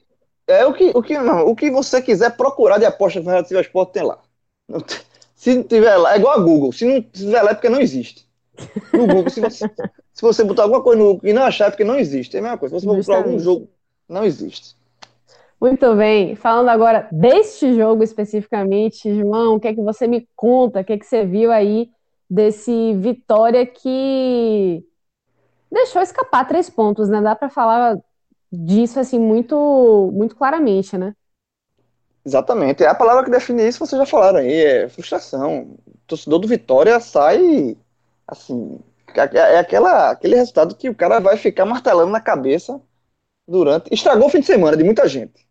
[0.48, 3.64] É o que, o que, não, o que você quiser procurar de aposta relativa ao
[3.64, 4.18] esporte tem lá.
[5.36, 6.72] Se não tiver lá, é igual a Google.
[6.72, 8.27] Se não tiver lá é porque não existe.
[8.92, 9.70] No Google, se você,
[10.12, 12.36] se você botar alguma coisa no Google e não achar é porque não existe.
[12.36, 12.78] É a mesma coisa.
[12.78, 13.68] Se você procurar algum jogo,
[14.08, 14.76] não existe.
[15.60, 16.36] Muito bem.
[16.36, 20.80] Falando agora deste jogo especificamente, João, o que é que você me conta?
[20.80, 21.90] O que é que você viu aí
[22.30, 24.84] desse Vitória que
[25.70, 27.20] deixou escapar três pontos, né?
[27.20, 27.98] Dá para falar
[28.50, 31.14] disso assim muito muito claramente, né?
[32.24, 32.84] Exatamente.
[32.84, 35.76] É a palavra que define isso, vocês já falaram aí, é frustração.
[35.86, 37.76] O torcedor do Vitória sai
[38.28, 38.78] assim,
[39.14, 42.80] é, é aquela, aquele resultado que o cara vai ficar martelando na cabeça
[43.46, 43.92] durante.
[43.92, 45.48] Estragou o fim de semana de muita gente.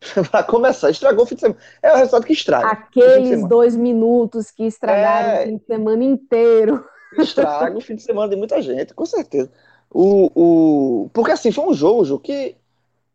[0.30, 1.60] para começar, estragou o fim de semana.
[1.82, 2.68] É o resultado que estraga.
[2.68, 5.42] Aqueles dois minutos que estragaram é...
[5.42, 6.84] o fim de semana inteiro.
[7.16, 9.48] Estraga o fim de semana de muita gente, com certeza.
[9.88, 11.10] O, o...
[11.10, 12.56] Porque assim, foi um jogo, jogo que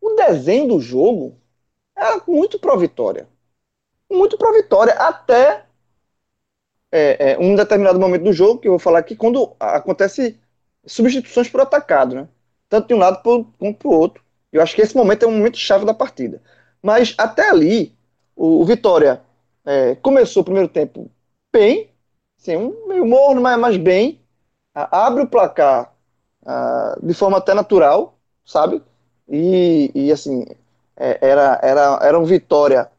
[0.00, 1.36] o desenho do jogo
[1.94, 3.28] era muito pró-vitória.
[4.10, 5.66] Muito pró-vitória, até
[6.92, 10.38] é, é, um determinado momento do jogo, que eu vou falar aqui, quando acontece
[10.86, 12.28] substituições por atacado, né?
[12.68, 14.22] Tanto de um lado quanto para o outro.
[14.52, 16.42] Eu acho que esse momento é um momento chave da partida.
[16.82, 17.94] Mas até ali,
[18.34, 19.22] o, o Vitória
[19.64, 21.10] é, começou o primeiro tempo
[21.52, 21.90] bem,
[22.38, 24.20] assim, um, meio morno, mas, mas bem.
[24.74, 25.92] abre o placar
[27.02, 28.82] de forma até natural, sabe?
[29.28, 30.44] E, e assim,
[30.96, 32.90] é, era, era, era um Vitória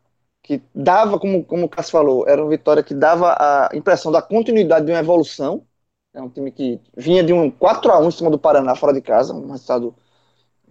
[0.43, 4.21] que dava, como, como o Cássio falou, era uma vitória que dava a impressão da
[4.21, 5.65] continuidade de uma evolução.
[6.13, 8.93] É um time que vinha de um 4 a 1 em cima do Paraná, fora
[8.93, 9.95] de casa, um resultado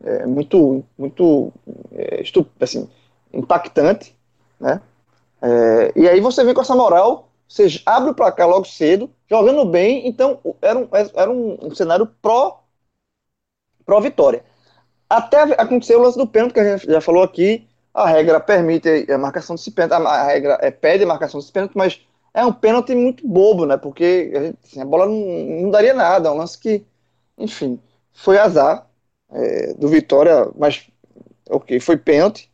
[0.03, 1.53] é, muito, muito
[1.93, 2.23] é,
[2.61, 2.89] assim,
[3.33, 4.17] impactante,
[4.59, 4.83] né?
[5.43, 9.65] É, e aí você vem com essa moral, você abre o placar logo cedo, jogando
[9.65, 12.63] bem, então era um, era um, um cenário pró,
[13.85, 14.45] pró vitória.
[15.09, 19.07] Até acontecer o lance do pênalti que a gente já falou aqui, a regra permite
[19.11, 22.01] a marcação desse pênalti, a regra é, pede a marcação desse pênalti, mas
[22.33, 23.77] é um pênalti muito bobo, né?
[23.77, 26.85] Porque assim, a bola não, não, daria nada, é um lance que,
[27.37, 27.81] enfim,
[28.13, 28.87] foi azar
[29.31, 30.89] é, do Vitória, mas
[31.49, 32.51] ok, foi pênalti.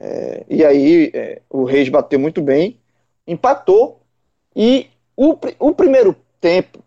[0.00, 2.80] É, e aí é, o Reis bateu muito bem,
[3.26, 4.00] empatou,
[4.54, 6.78] e o, o primeiro tempo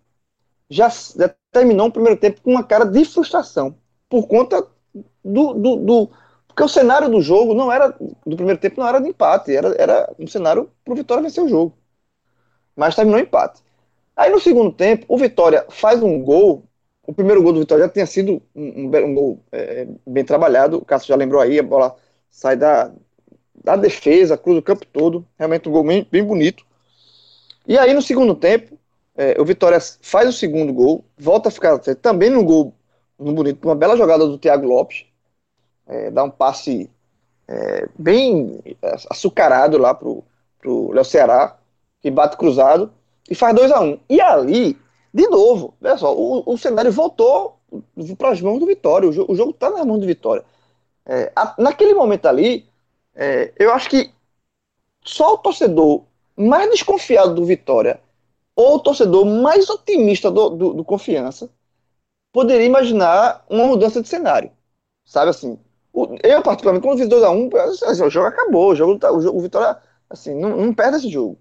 [0.70, 3.76] já, já terminou o primeiro tempo com uma cara de frustração,
[4.10, 4.66] por conta
[5.24, 6.12] do, do, do,
[6.52, 7.96] Porque o cenário do jogo não era.
[8.26, 11.42] Do primeiro tempo não era de empate, era, era um cenário para o Vitória vencer
[11.44, 11.74] o jogo.
[12.76, 13.62] Mas terminou empate.
[14.16, 16.66] Aí no segundo tempo, o Vitória faz um gol.
[17.08, 20.78] O primeiro gol do Vitória já tinha sido um, um, um gol é, bem trabalhado.
[20.78, 21.96] O Cássio já lembrou aí, a bola
[22.30, 22.92] sai da,
[23.64, 25.26] da defesa, cruza o campo todo.
[25.40, 26.66] Realmente um gol bem, bem bonito.
[27.66, 28.78] E aí no segundo tempo,
[29.16, 32.74] é, o Vitória faz o segundo gol, volta a ficar também no gol
[33.18, 35.06] no bonito, uma bela jogada do Thiago Lopes,
[35.92, 36.90] é, dá um passe
[37.48, 38.60] é, bem
[39.10, 40.24] açucarado lá pro,
[40.58, 41.58] pro Léo Ceará,
[42.02, 42.92] que bate cruzado
[43.30, 44.00] e faz 2 a 1 um.
[44.10, 44.78] E ali,
[45.14, 47.58] de novo, olha só, o, o cenário voltou
[48.18, 50.46] para as mãos do Vitória, o, jogo, o jogo está nas mãos do Vitória.
[51.06, 52.66] É, a, naquele momento ali,
[53.14, 54.12] é, eu acho que
[55.04, 56.04] só o torcedor
[56.38, 58.00] mais desconfiado do Vitória
[58.56, 61.50] ou o torcedor mais otimista do, do, do Confiança
[62.32, 64.52] poderia imaginar uma mudança de cenário.
[65.04, 65.60] Sabe assim?
[65.94, 69.22] O, eu, particularmente, quando fiz 2x1, um, assim, o jogo acabou, o jogo, tá, o,
[69.22, 69.78] jogo, o Vitória
[70.10, 71.38] assim, não, não, perde esse jogo.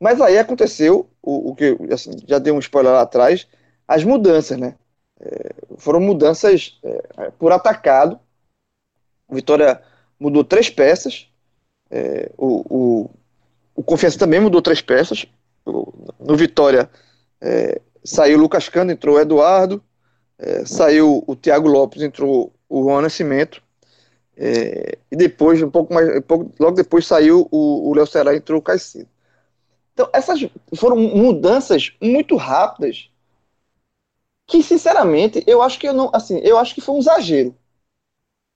[0.00, 3.46] Mas aí aconteceu o, o que assim, já dei um spoiler lá atrás,
[3.86, 4.76] as mudanças, né?
[5.20, 8.18] É, foram mudanças é, por atacado.
[9.28, 9.80] O Vitória
[10.18, 11.28] mudou três peças.
[11.90, 13.10] É, o, o,
[13.74, 15.26] o Confiança também mudou três peças.
[15.64, 16.90] no Vitória
[17.40, 19.82] é, saiu o Lucas Cano, entrou o Eduardo,
[20.38, 23.62] é, saiu o Thiago Lopes, entrou o Juan Nascimento,
[24.36, 28.58] é, e depois, um pouco mais, um pouco, logo depois saiu o, Léo Ceará, entrou
[28.58, 29.08] o Caicedo.
[29.92, 30.40] Então, essas
[30.74, 33.10] foram mudanças muito rápidas
[34.46, 37.54] que, sinceramente, eu acho que eu não, assim, eu acho que foi um exagero,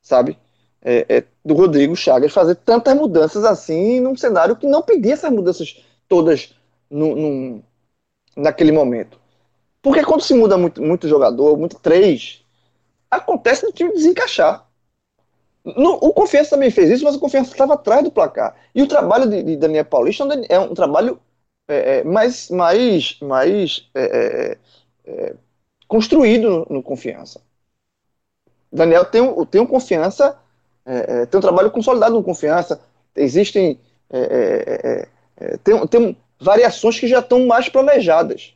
[0.02, 0.36] sabe?
[0.82, 5.30] É, é, do Rodrigo Chagas fazer tantas mudanças assim num cenário que não pedia essas
[5.32, 6.54] mudanças todas
[6.90, 7.64] no, no,
[8.36, 9.18] naquele momento.
[9.82, 12.44] Porque quando se muda muito, muito jogador, muito três,
[13.10, 14.66] acontece do time desencaixar.
[15.64, 18.56] No, o Confiança também fez isso, mas o Confiança estava atrás do placar.
[18.74, 21.20] E o trabalho de, de Daniel Paulista é um trabalho
[21.66, 24.58] é, é, mais, mais, mais é, é,
[25.06, 25.34] é
[25.86, 27.40] construído no, no, Confiança.
[28.72, 30.38] Daniel tem, um, tem um Confiança,
[30.84, 32.80] é, tem um trabalho consolidado no Confiança.
[33.14, 33.78] Existem
[35.62, 38.54] tem, tem variações que já estão mais planejadas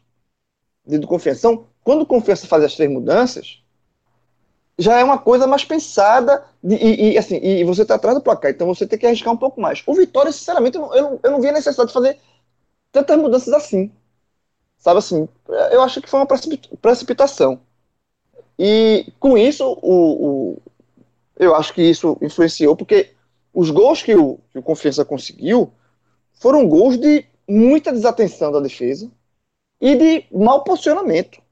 [0.86, 1.38] de confiança.
[1.40, 3.61] Então, quando confiança faz as três mudanças,
[4.78, 8.22] já é uma coisa mais pensada de, e, e, assim, e você está atrás do
[8.22, 9.82] placar, então você tem que arriscar um pouco mais.
[9.86, 12.18] O Vitória, sinceramente, eu eu eu não vi a necessidade de fazer
[12.92, 13.92] tantas mudanças assim.
[14.78, 15.28] Sabe assim,
[15.72, 16.28] eu acho que foi uma
[16.82, 17.60] precipitação.
[18.58, 20.62] E com isso, o, o,
[21.36, 23.12] eu acho que isso influenciou, porque
[23.52, 25.72] os gols que o, que o Confiança conseguiu
[26.34, 29.10] foram gols de muita desatenção da defesa,
[29.80, 31.42] e de mau posicionamento.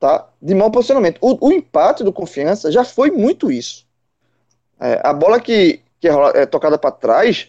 [0.00, 0.26] Tá?
[0.40, 1.18] De mau posicionamento.
[1.20, 3.86] O, o empate do Confiança já foi muito isso.
[4.80, 7.48] É, a bola que, que é, é tocada para trás,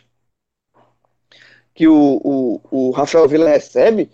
[1.73, 4.11] que o, o, o Rafael Vila recebe,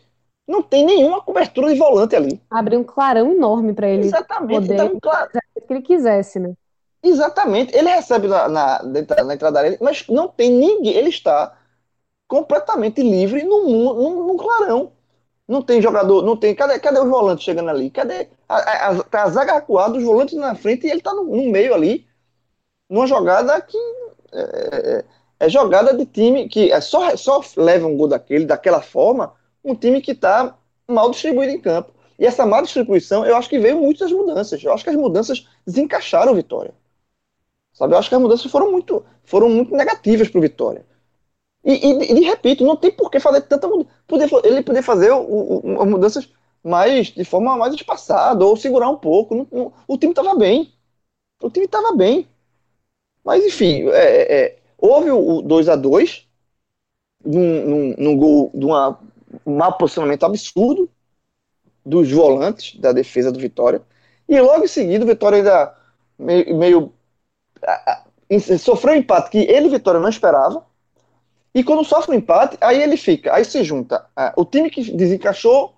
[0.48, 2.40] não tem nenhuma cobertura de volante ali.
[2.50, 5.30] Abriu um clarão enorme para ele Exatamente, poder então, claro.
[5.32, 6.54] que ele quisesse, né?
[7.02, 7.76] Exatamente.
[7.76, 10.94] Ele recebe na, na, na entrada dele, mas não tem ninguém.
[10.94, 11.58] Ele está
[12.28, 14.92] completamente livre no, no, no clarão.
[15.48, 16.54] Não tem jogador, não tem.
[16.54, 17.90] Cadê, cadê os volantes chegando ali?
[17.90, 18.26] Cadê?
[19.10, 22.06] Tá a os volantes na frente e ele tá no, no meio ali,
[22.90, 23.78] numa jogada que.
[24.34, 24.40] É,
[25.00, 25.06] é,
[25.40, 29.34] é, jogada de time que é só, só leva um gol daquele, daquela forma,
[29.64, 30.58] um time que está
[30.88, 31.94] mal distribuído em campo.
[32.20, 34.62] E essa má distribuição, eu acho que veio muitas mudanças.
[34.64, 36.74] Eu acho que as mudanças desencaixaram o Vitória.
[37.74, 37.94] Sabe?
[37.94, 40.86] Eu acho que as mudanças foram muito, foram muito negativas para o Vitória.
[41.68, 44.42] E, e, e, repito, não tem por que fazer tanta mudança.
[44.46, 46.30] Ele poder fazer o, o, mudanças
[46.64, 49.36] mais, de forma mais espaçada, ou segurar um pouco.
[49.36, 50.74] Não, não, o time estava bem.
[51.42, 52.26] O time estava bem.
[53.22, 56.26] Mas, enfim, é, é, houve o 2 a 2
[57.26, 60.90] num, num, num gol de um mau posicionamento absurdo
[61.86, 63.82] dos volantes da defesa do Vitória.
[64.28, 65.76] E logo em seguida, o Vitória ainda
[66.18, 66.94] meio, meio
[67.62, 70.66] a, a, sofreu um empate que ele, Vitória, não esperava.
[71.54, 74.06] E quando sofre um empate, aí ele fica, aí se junta
[74.36, 75.74] o time que desencaixou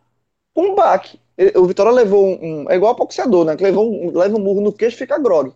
[0.53, 1.19] com um baque.
[1.55, 2.69] O Vitória levou um, um.
[2.69, 3.55] É igual a boxeador, né?
[3.55, 5.53] Que levou um, leva um burro no queixo e fica grog.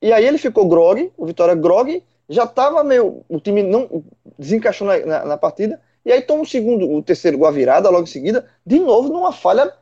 [0.00, 3.22] E aí ele ficou grog, o Vitória grog, já tava meio.
[3.28, 4.02] O time não
[4.38, 5.80] desencaixou na, na, na partida.
[6.04, 9.08] E aí toma o segundo, o terceiro gol a virada logo em seguida, de novo
[9.08, 9.72] numa falha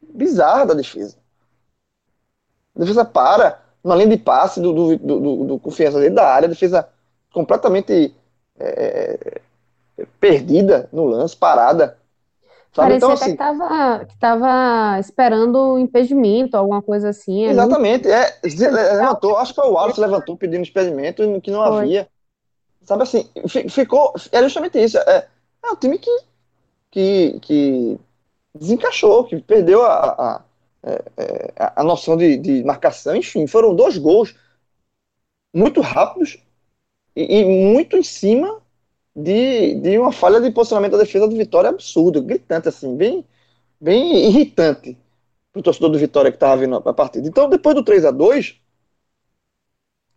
[0.00, 1.16] bizarra da defesa.
[2.76, 6.46] A defesa para, uma linha de passe do, do, do, do confiança dele da área,
[6.46, 6.88] a defesa
[7.32, 8.14] completamente
[8.58, 9.40] é,
[9.98, 11.98] é, perdida no lance, parada.
[12.72, 12.88] Sabe?
[12.90, 17.46] Parecia então, assim, que estava que tava esperando o impedimento, alguma coisa assim.
[17.46, 21.82] É exatamente, é, levantou, acho que foi o Wallace levantou pedindo impedimento que não foi.
[21.82, 22.08] havia.
[22.82, 23.28] Sabe assim,
[23.68, 25.28] ficou, é justamente isso, é,
[25.62, 26.10] é um time que,
[26.90, 28.00] que, que
[28.54, 30.42] desencaixou, que perdeu a, a,
[30.82, 34.34] é, é, a, a noção de, de marcação, enfim, foram dois gols
[35.52, 36.38] muito rápidos
[37.18, 38.60] e, e muito em cima
[39.14, 43.24] de, de uma falha de posicionamento da defesa do Vitória absurdo, gritante, assim, bem,
[43.80, 44.96] bem irritante
[45.52, 47.26] para o torcedor do Vitória que estava vendo a partida.
[47.26, 48.60] Então, depois do 3 a 2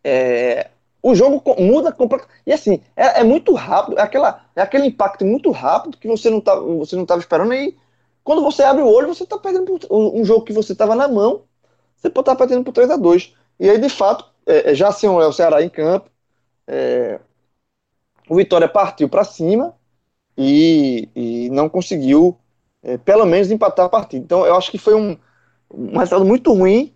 [0.04, 0.70] é,
[1.02, 2.40] o jogo muda completamente.
[2.46, 6.30] E assim, é, é, muito rápido, é, aquela, é aquele impacto muito rápido que você
[6.30, 7.52] não tá, você não estava esperando.
[7.52, 7.76] E
[8.22, 11.42] quando você abre o olho, você está perdendo um jogo que você estava na mão,
[11.96, 14.88] você pode estar tá perdendo por 3 a 2 E aí, de fato, é, já
[14.88, 16.11] é o Ceará em campo.
[16.66, 17.20] É,
[18.28, 19.74] o Vitória partiu para cima
[20.36, 22.38] e, e, não conseguiu,
[22.82, 24.24] é, pelo menos, empatar a partida.
[24.24, 25.16] Então, eu acho que foi um,
[25.72, 26.94] um resultado muito ruim,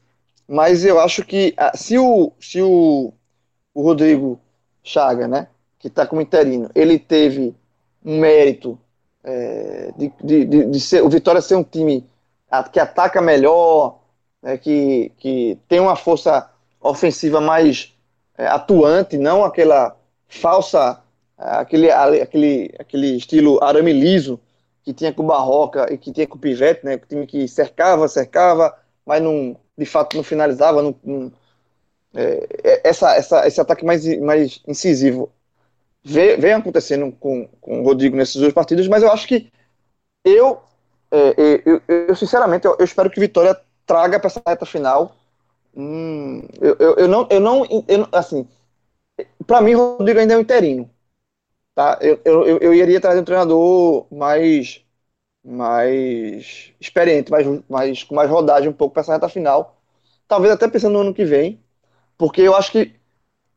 [0.49, 3.13] mas eu acho que ah, se o, se o
[3.77, 4.41] o Rodrigo
[4.83, 5.49] Chaga, né,
[5.79, 7.55] que está como interino, ele teve
[8.03, 8.81] um mérito
[9.23, 12.09] é, de, de, de, ser, o Vitória ser um time
[12.73, 13.99] que ataca melhor,
[14.43, 16.51] né, que, que tem uma força
[16.81, 17.95] ofensiva mais
[18.39, 19.97] atuante, não aquela
[20.29, 21.01] falsa,
[21.37, 24.41] aquele, aquele, aquele estilo arame liso
[24.85, 27.49] que tinha com o Barroca e que tinha com o Pivete, né, o time que
[27.49, 31.33] cercava, cercava, mas não, de fato não finalizava, não, não
[32.15, 35.31] é, é, essa, essa, esse ataque mais, mais incisivo
[36.07, 39.51] vem, acontecendo com, com o Rodrigo nesses dois partidos, mas eu acho que
[40.25, 40.61] eu,
[41.11, 45.17] é, é eu, eu, sinceramente, eu, eu, espero que Vitória traga para essa reta final.
[45.77, 48.49] Hum, eu, eu, eu, não, eu não, eu, assim,
[49.47, 50.91] para mim, Rodrigo ainda é um interino.
[51.75, 51.99] Tá?
[52.03, 54.83] Eu, eu, eu iria trazer um treinador mais,
[55.45, 59.77] mais experiente, mais, mais, com mais rodagem um pouco para essa reta final.
[60.29, 61.61] Talvez até pensando no ano que vem.
[62.19, 62.95] Porque eu acho que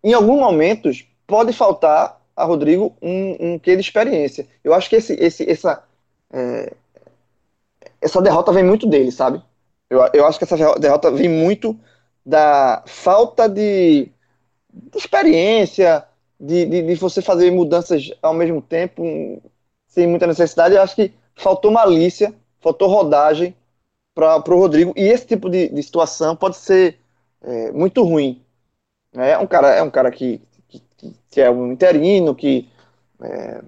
[0.03, 4.47] em alguns momentos pode faltar a Rodrigo um, um quê de experiência.
[4.63, 5.83] Eu acho que esse, esse, essa,
[6.31, 6.73] é,
[8.01, 9.41] essa derrota vem muito dele, sabe?
[9.89, 11.77] Eu, eu acho que essa derrota vem muito
[12.29, 14.11] da falta de,
[14.71, 16.05] de experiência,
[16.39, 19.41] de, de, de, você fazer mudanças ao mesmo tempo,
[19.87, 20.75] sem muita necessidade.
[20.75, 23.55] Eu acho que faltou malícia, faltou rodagem
[24.13, 24.93] para o Rodrigo.
[24.95, 26.99] E esse tipo de, de situação pode ser
[27.41, 28.41] é, muito ruim
[29.13, 32.69] é um cara, é um cara que, que, que é um interino, que
[33.21, 33.61] é,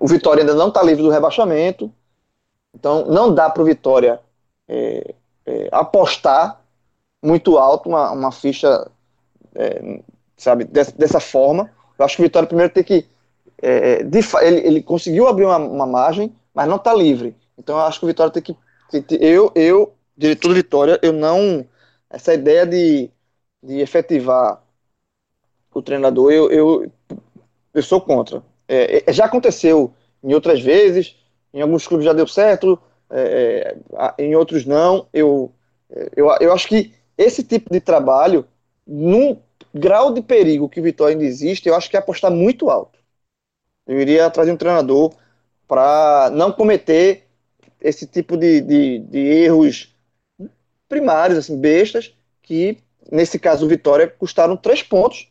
[0.00, 1.92] o Vitória ainda não está livre do rebaixamento.
[2.74, 4.20] Então não dá para o Vitória
[4.68, 5.14] é,
[5.46, 6.61] é, apostar
[7.22, 8.90] muito alto uma, uma ficha,
[9.54, 10.00] é,
[10.36, 11.70] sabe, dessa, dessa, forma.
[11.98, 13.06] Eu acho que o Vitória primeiro tem que.
[13.58, 17.36] É, de, ele, ele conseguiu abrir uma, uma margem, mas não está livre.
[17.56, 18.56] Então eu acho que o Vitória tem que.
[19.20, 21.64] Eu, eu, diretor do Vitória, eu não.
[22.10, 23.10] Essa ideia de,
[23.62, 24.62] de efetivar
[25.72, 26.92] o treinador, eu, eu,
[27.72, 28.42] eu sou contra.
[28.68, 31.16] É, é, já aconteceu em outras vezes,
[31.54, 32.78] em alguns clubes já deu certo,
[33.10, 33.76] é,
[34.18, 35.06] é em outros não.
[35.12, 35.52] Eu,
[36.14, 36.92] eu, eu acho que
[37.22, 38.46] esse tipo de trabalho
[38.86, 39.38] num
[39.74, 42.98] grau de perigo que o Vitória ainda existe, eu acho que é apostar muito alto.
[43.86, 45.12] Eu iria trazer um treinador
[45.66, 47.26] para não cometer
[47.80, 49.94] esse tipo de, de, de, erros
[50.88, 52.78] primários, assim, bestas, que
[53.10, 55.28] nesse caso o Vitória custaram três pontos,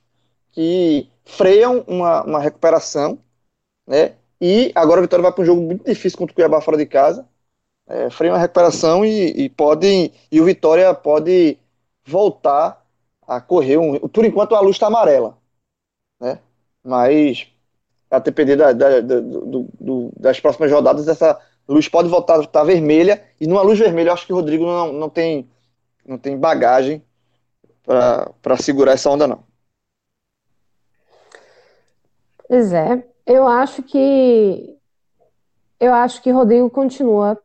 [0.52, 3.20] que freiam uma, uma recuperação,
[3.88, 4.14] né?
[4.39, 6.86] E agora o Vitória vai para um jogo muito difícil contra o Cuiabá fora de
[6.86, 7.26] casa,
[7.88, 11.58] é, freia uma recuperação e, e pode e o Vitória pode
[12.06, 12.86] voltar
[13.28, 15.38] a correr um, por enquanto a luz está amarela,
[16.20, 16.39] né?
[16.84, 17.47] Mas
[18.10, 22.64] a depender da, da, do, do, das próximas rodadas essa luz pode voltar a estar
[22.64, 25.49] vermelha e numa luz vermelha eu acho que o Rodrigo não, não tem
[26.06, 27.02] não tem bagagem
[27.84, 29.43] para segurar essa onda não.
[32.47, 34.78] Pois é, eu acho que
[35.80, 37.41] eu acho que Rodrigo continua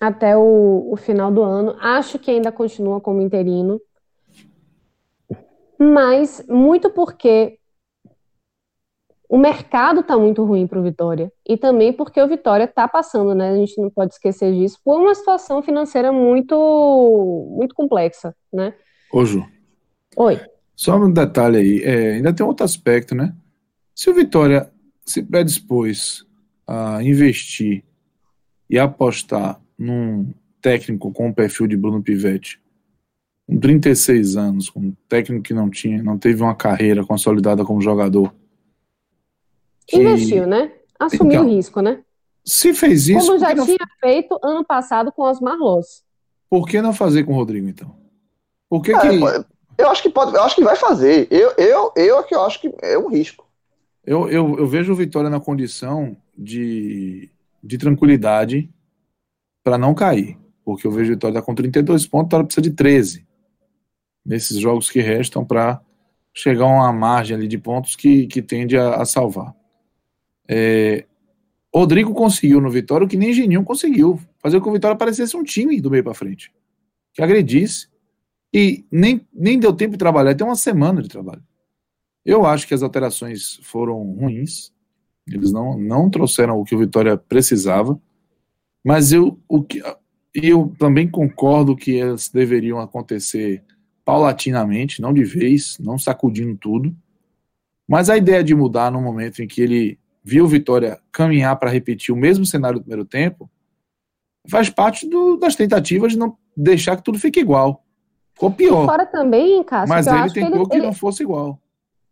[0.00, 1.76] até o, o final do ano.
[1.80, 3.80] Acho que ainda continua como interino,
[5.78, 7.58] mas muito porque
[9.28, 13.34] o mercado está muito ruim para o Vitória e também porque o Vitória está passando,
[13.34, 13.50] né?
[13.50, 18.74] A gente não pode esquecer disso, por uma situação financeira muito muito complexa, né?
[19.12, 19.44] Ô, Ju.
[20.16, 20.40] Oi.
[20.74, 23.34] Só um detalhe aí, é, ainda tem outro aspecto, né?
[23.94, 24.70] Se o Vitória
[25.04, 26.24] se predispôs
[26.66, 27.84] a investir
[28.70, 32.60] e apostar num técnico com o perfil de Bruno Pivetti,
[33.46, 37.80] com 36 anos, com um técnico que não tinha, não teve uma carreira consolidada como
[37.80, 38.34] jogador.
[39.86, 39.98] Que...
[39.98, 40.72] Investiu, né?
[40.98, 42.02] Assumiu então, o risco, né?
[42.44, 43.26] Se fez isso.
[43.26, 43.64] Como já não...
[43.64, 46.02] tinha feito ano passado com os Marlos.
[46.50, 47.94] Por que não fazer com o Rodrigo, então?
[48.68, 49.18] Por que, é, que...
[49.78, 51.28] Eu acho que pode, eu acho que vai fazer.
[51.30, 53.46] Eu, eu, eu é que eu acho que é um risco.
[54.04, 57.30] Eu, eu, eu vejo o Vitória na condição de,
[57.62, 58.68] de tranquilidade
[59.68, 60.38] para não cair.
[60.64, 63.26] Porque eu vejo o Vitória tá com 32 pontos, ela precisa de 13
[64.24, 65.80] nesses jogos que restam para
[66.32, 69.54] chegar a uma margem ali de pontos que, que tende a, a salvar.
[70.48, 71.04] É,
[71.74, 75.36] Rodrigo conseguiu no Vitória o que nem Geninho conseguiu, fazer com que o Vitória parecesse
[75.36, 76.50] um time do meio para frente,
[77.12, 77.88] que agredisse
[78.52, 81.42] e nem, nem deu tempo de trabalhar, tem uma semana de trabalho.
[82.24, 84.72] Eu acho que as alterações foram ruins.
[85.26, 88.00] Eles não, não trouxeram o que o Vitória precisava.
[88.84, 89.82] Mas eu, o que,
[90.34, 93.62] eu também concordo que elas deveriam acontecer
[94.04, 96.94] paulatinamente, não de vez, não sacudindo tudo.
[97.86, 102.14] Mas a ideia de mudar no momento em que ele viu Vitória caminhar para repetir
[102.14, 103.50] o mesmo cenário do primeiro tempo
[104.48, 107.84] faz parte do, das tentativas de não deixar que tudo fique igual.
[108.34, 108.84] Ficou pior.
[108.84, 111.60] E fora também, Cássio, mas ele tentou que, ele, que não fosse igual.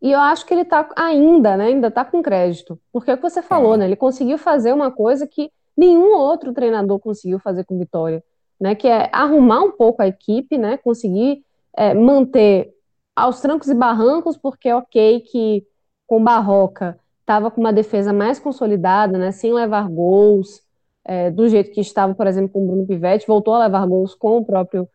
[0.03, 1.67] E eu acho que ele está ainda, né?
[1.67, 2.79] Ainda está com crédito.
[2.93, 3.77] Porque é o que você falou, ah.
[3.79, 3.85] né?
[3.87, 8.23] Ele conseguiu fazer uma coisa que nenhum outro treinador conseguiu fazer com Vitória,
[8.61, 8.75] né?
[8.75, 10.77] Que é arrumar um pouco a equipe, né?
[10.77, 11.45] Conseguir
[11.77, 12.75] é, manter
[13.15, 15.67] aos trancos e barrancos, porque ok que
[16.07, 19.33] com Barroca estava com uma defesa mais consolidada, né?
[19.33, 20.63] Sem levar gols,
[21.05, 24.39] é, do jeito que estava, por exemplo, com Bruno Pivetti, voltou a levar gols com
[24.39, 24.89] o próprio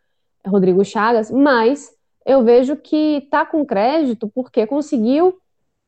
[0.46, 1.90] Rodrigo Chagas, mas
[2.26, 5.38] eu vejo que está com crédito porque conseguiu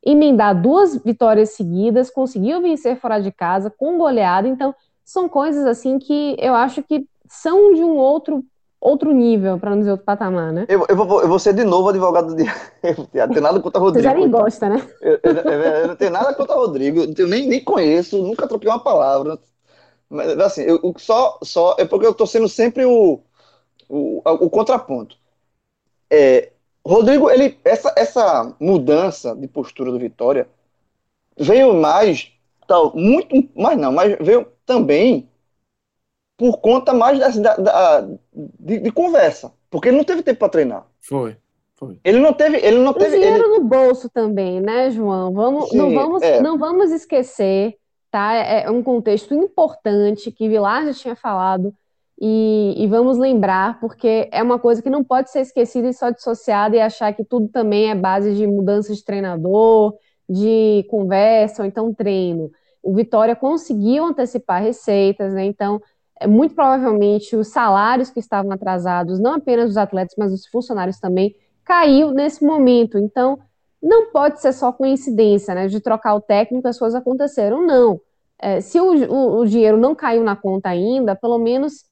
[0.04, 4.46] emendar duas vitórias seguidas, conseguiu vencer fora de casa com goleada.
[4.48, 4.74] Então,
[5.04, 8.44] são coisas assim que eu acho que são de um outro
[8.84, 10.66] outro nível, para não dizer outro patamar, né?
[10.68, 12.44] Eu, eu, vou, eu vou ser de novo advogado de.
[12.84, 14.06] Eu não tenho nada contra o Rodrigo.
[14.06, 14.86] Você já nem gosta, né?
[15.00, 18.68] Eu, eu, eu, não tenho nada contra o Rodrigo, eu nem, nem conheço, nunca troquei
[18.68, 19.38] uma palavra.
[20.10, 23.20] Mas assim, eu, só, só é porque eu estou sendo sempre o,
[23.88, 25.16] o, o contraponto.
[26.10, 26.50] É,
[26.86, 30.46] Rodrigo, ele, essa, essa mudança de postura do Vitória
[31.38, 32.30] veio mais,
[32.66, 35.28] tal, muito, mais não, mas veio também
[36.36, 40.86] por conta mais da, da de, de, conversa, porque ele não teve tempo para treinar.
[41.00, 41.36] Foi,
[41.76, 41.98] foi.
[42.02, 43.16] Ele não teve, ele não teve.
[43.16, 43.58] O dinheiro ele...
[43.58, 45.32] no bolso também, né, João?
[45.32, 46.40] Vamos, Sim, não vamos, é.
[46.40, 47.76] não vamos esquecer,
[48.10, 48.34] tá?
[48.34, 51.72] É, é um contexto importante que Vilar já tinha falado
[52.20, 56.10] e, e, vamos lembrar, porque é uma coisa que não pode ser esquecida e só
[56.10, 59.94] dissociada e achar que tudo também é base de mudança de treinador,
[60.28, 62.50] de conversa ou então treino.
[62.82, 65.44] O Vitória conseguiu antecipar receitas, né?
[65.44, 65.80] Então,
[66.20, 70.98] é, muito provavelmente os salários que estavam atrasados, não apenas dos atletas, mas dos funcionários
[70.98, 72.98] também, caiu nesse momento.
[72.98, 73.38] Então,
[73.82, 75.66] não pode ser só coincidência, né?
[75.68, 78.00] De trocar o técnico, as coisas aconteceram, não.
[78.38, 81.84] É, se o, o, o dinheiro não caiu na conta ainda, pelo menos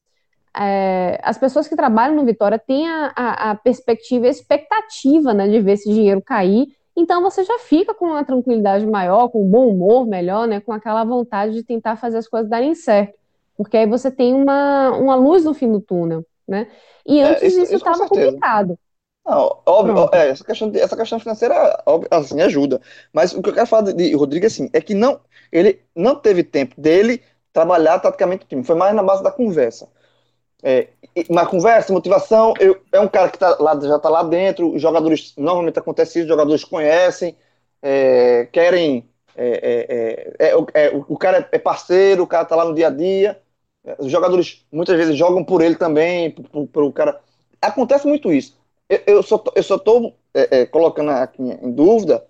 [0.54, 5.48] é, as pessoas que trabalham no Vitória têm a, a, a perspectiva, a expectativa né,
[5.48, 9.48] de ver esse dinheiro cair, então você já fica com uma tranquilidade maior, com um
[9.48, 13.14] bom humor melhor, né, com aquela vontade de tentar fazer as coisas darem certo,
[13.56, 16.68] porque aí você tem uma, uma luz no fim do túnel, né?
[17.06, 18.78] E é, antes é, isso estava complicado.
[19.24, 22.80] Não, óbvio, é, essa, questão, essa questão financeira óbvio, assim, ajuda.
[23.12, 25.20] Mas o que eu quero falar de, de Rodrigo assim, é que não,
[25.50, 27.22] ele não teve tempo dele
[27.52, 28.64] trabalhar taticamente o time.
[28.64, 29.88] Foi mais na base da conversa.
[30.62, 30.88] É,
[31.28, 34.80] uma conversa, motivação, eu, é um cara que tá lá, já está lá dentro, os
[34.80, 37.36] jogadores, normalmente acontece isso, os jogadores conhecem,
[37.82, 42.64] é, querem, é, é, é, é o, o, cara é parceiro, o cara está lá
[42.64, 43.40] no dia a dia,
[43.98, 47.20] os jogadores muitas vezes jogam por ele também, por, o cara.
[47.60, 48.56] Acontece muito isso.
[48.88, 50.16] Eu, eu só eu só estou
[50.70, 52.24] colocando aqui em dúvida,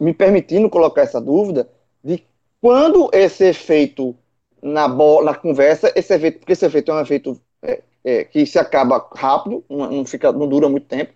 [0.00, 1.68] me permitindo colocar essa dúvida,
[2.02, 2.24] de
[2.60, 4.16] quando esse efeito
[4.64, 8.46] na, bola, na conversa, esse efeito, porque esse efeito é um efeito é, é, que
[8.46, 11.12] se acaba rápido, não, não, fica, não dura muito tempo.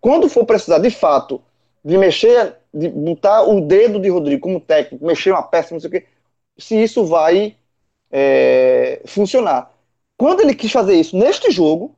[0.00, 1.42] Quando for precisar, de fato,
[1.84, 5.88] de mexer, de botar o dedo de Rodrigo como técnico, mexer uma peça, não sei
[5.88, 6.06] o quê,
[6.56, 7.56] se isso vai
[8.10, 9.72] é, funcionar.
[10.16, 11.96] Quando ele quis fazer isso neste jogo,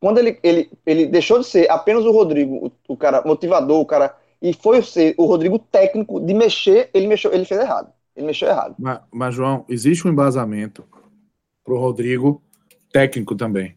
[0.00, 3.86] quando ele, ele, ele deixou de ser apenas o Rodrigo, o, o cara motivador, o
[3.86, 7.92] cara, e foi ser o Rodrigo técnico de mexer, ele mexeu, ele fez errado.
[8.16, 8.76] Ele mexeu errado.
[8.78, 10.84] Mas, mas João, existe um embasamento
[11.64, 12.42] para o Rodrigo
[12.92, 13.76] técnico também.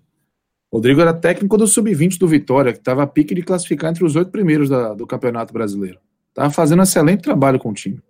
[0.72, 4.16] Rodrigo era técnico do sub-20 do Vitória, que estava a pique de classificar entre os
[4.16, 6.00] oito primeiros da, do Campeonato Brasileiro.
[6.30, 8.02] Estava fazendo um excelente trabalho com o time.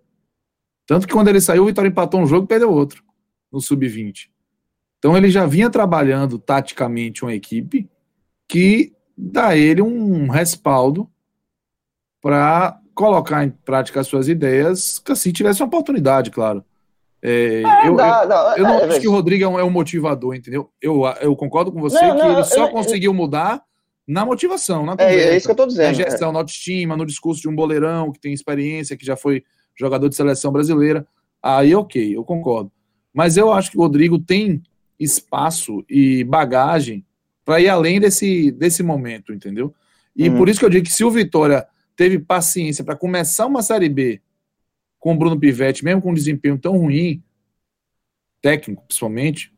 [0.86, 3.02] Tanto que quando ele saiu, o Vitória empatou um jogo e perdeu outro
[3.50, 4.28] no sub-20.
[4.98, 7.88] Então ele já vinha trabalhando taticamente uma equipe
[8.48, 11.08] que dá ele um respaldo
[12.20, 16.64] para colocar em prática as suas ideias, que assim tivesse uma oportunidade, claro.
[17.22, 19.56] É, é, eu, dá, eu, dá, eu, não é, acho que o Rodrigo é um,
[19.60, 20.68] é um, motivador, entendeu?
[20.82, 23.62] Eu, eu concordo com você não, que não, ele só conseguiu mudar
[24.04, 25.86] na motivação, na conversa, é, é isso que eu tô dizendo.
[25.86, 29.44] Na gestão, na autoestima, no discurso de um boleirão que tem experiência, que já foi
[29.78, 31.06] jogador de seleção brasileira.
[31.40, 32.72] Aí, ok, eu concordo.
[33.14, 34.60] Mas eu acho que o Rodrigo tem
[34.98, 37.06] espaço e bagagem
[37.44, 39.72] para ir além desse, desse momento, entendeu?
[40.16, 40.36] E hum.
[40.36, 41.64] por isso que eu digo que se o Vitória
[41.98, 44.22] teve paciência para começar uma Série B
[45.00, 47.20] com o Bruno Pivetti, mesmo com um desempenho tão ruim,
[48.40, 49.52] técnico principalmente,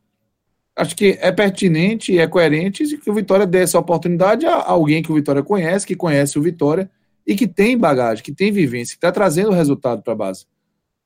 [0.75, 5.03] acho que é pertinente e é coerente que o Vitória dê essa oportunidade a alguém
[5.03, 6.89] que o Vitória conhece, que conhece o Vitória
[7.27, 10.47] e que tem bagagem, que tem vivência, que está trazendo resultado para a base.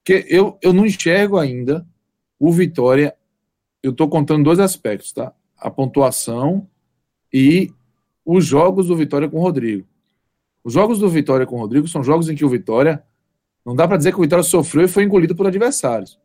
[0.01, 1.85] Porque eu, eu não enxergo ainda
[2.39, 3.13] o Vitória,
[3.83, 5.33] eu estou contando dois aspectos, tá?
[5.57, 6.65] A pontuação
[7.33, 7.73] e
[8.23, 9.85] os jogos do Vitória com o Rodrigo.
[10.65, 13.03] Os jogos do Vitória com o Rodrigo são jogos em que o Vitória.
[13.63, 16.19] Não dá para dizer que o Vitória sofreu e foi engolido por adversários.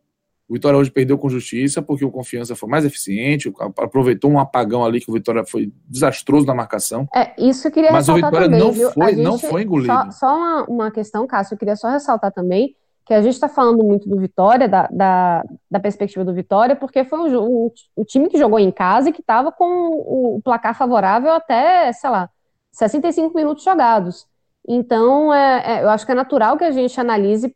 [0.49, 4.83] O Vitória hoje perdeu com justiça porque o Confiança foi mais eficiente, aproveitou um apagão
[4.83, 7.07] ali que o Vitória foi desastroso na marcação.
[7.15, 8.91] É, isso eu queria Mas o Vitória também, não, viu?
[8.91, 9.93] foi, não foi engolido.
[9.93, 12.75] Só, só uma, uma, questão, Cássio, eu queria só ressaltar também
[13.05, 17.03] que a gente está falando muito do Vitória, da, da, da, perspectiva do Vitória, porque
[17.03, 20.41] foi um, um, o time que jogou em casa e que estava com o, o
[20.41, 22.29] placar favorável até, sei lá,
[22.71, 24.27] 65 minutos jogados.
[24.67, 27.55] Então, é, é, eu acho que é natural que a gente analise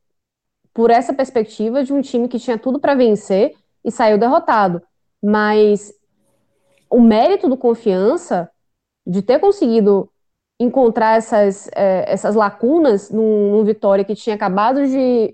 [0.73, 3.53] por essa perspectiva de um time que tinha tudo para vencer
[3.83, 4.81] e saiu derrotado.
[5.23, 5.93] Mas
[6.89, 8.49] o mérito do confiança
[9.05, 10.09] de ter conseguido
[10.59, 15.33] encontrar essas, é, essas lacunas num, num, Vitória que tinha acabado de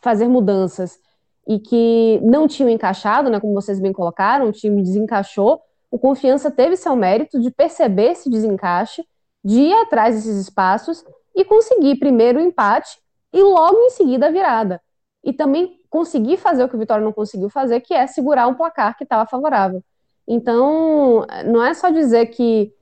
[0.00, 0.98] fazer mudanças
[1.46, 5.60] e que não tinham encaixado, né, como vocês bem colocaram, o time desencaixou.
[5.90, 9.06] O confiança teve seu mérito de perceber esse desencaixe
[9.46, 12.98] de ir atrás desses espaços e conseguir primeiro o empate
[13.32, 14.82] e logo em seguida a virada.
[15.22, 18.54] E também conseguir fazer o que o Vitória não conseguiu fazer, que é segurar um
[18.54, 19.84] placar que estava favorável.
[20.26, 22.72] Então, não é só dizer que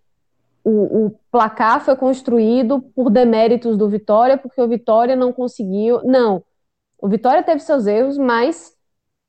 [0.64, 6.00] o, o, placar foi construído por deméritos do Vitória, porque o Vitória não conseguiu.
[6.02, 6.42] Não.
[6.98, 8.74] O Vitória teve seus erros, mas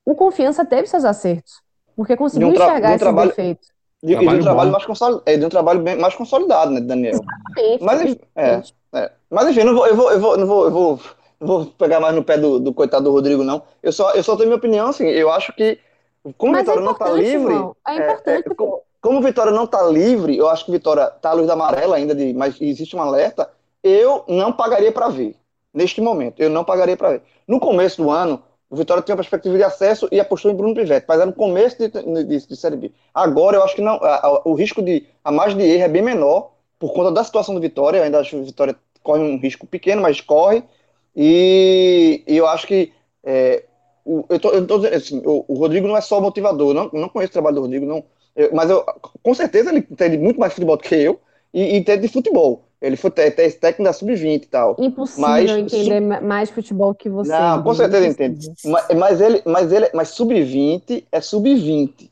[0.06, 1.62] o Confiança teve seus acertos,
[1.98, 3.30] porque conseguiu um enxergar esses trabalho...
[3.30, 3.75] defeitos.
[4.06, 6.82] De, trabalho de um trabalho mais consolidado, é, de um trabalho bem mais consolidado, né,
[6.82, 7.20] Daniel?
[7.82, 8.62] Mas, é,
[8.94, 9.12] é.
[9.30, 11.00] Mas enfim, não vou, eu vou, eu vou, não vou, eu vou,
[11.40, 13.64] não vou pegar mais no pé do, do coitado do Rodrigo, não.
[13.82, 15.80] Eu só, eu só tenho minha opinião, assim, eu acho que
[16.38, 18.52] como Mas Vitória é não está livre, é, é importante.
[18.52, 21.54] É, como, como Vitória não está livre, eu acho que Vitória está à luz da
[21.54, 23.50] amarela ainda, de, mas existe um alerta.
[23.84, 25.36] Eu não pagaria para ver
[25.74, 26.40] neste momento.
[26.40, 27.22] Eu não pagaria para ver.
[27.48, 28.42] No começo do ano,
[28.76, 31.34] o Vitória tinha uma perspectiva de acesso e apostou em Bruno Pivetti, mas era no
[31.34, 31.88] começo de,
[32.26, 32.92] de, de Série B.
[33.14, 35.88] Agora eu acho que não, a, a, o risco de a margem de erro é
[35.88, 38.00] bem menor por conta da situação do Vitória.
[38.00, 40.62] Eu ainda acho que o Vitória corre um risco pequeno, mas corre.
[41.16, 42.92] E, e eu acho que
[43.24, 43.64] é,
[44.04, 46.74] o, eu tô, eu tô assim, o, o, Rodrigo não é só motivador.
[46.74, 48.04] Não, não conheço o trabalho do Rodrigo, não.
[48.36, 48.84] Eu, mas eu,
[49.24, 51.22] com certeza ele entende muito mais futebol do que eu
[51.54, 52.66] e, e entende de futebol.
[52.86, 54.76] Ele foi técnico da sub-20 e tal.
[54.80, 56.22] Impossível mas, entender sub...
[56.26, 57.32] mais futebol que você.
[57.32, 58.52] Não, com certeza entende.
[58.64, 62.10] Mas, mas, ele, mas ele, mas sub-20 é sub-20.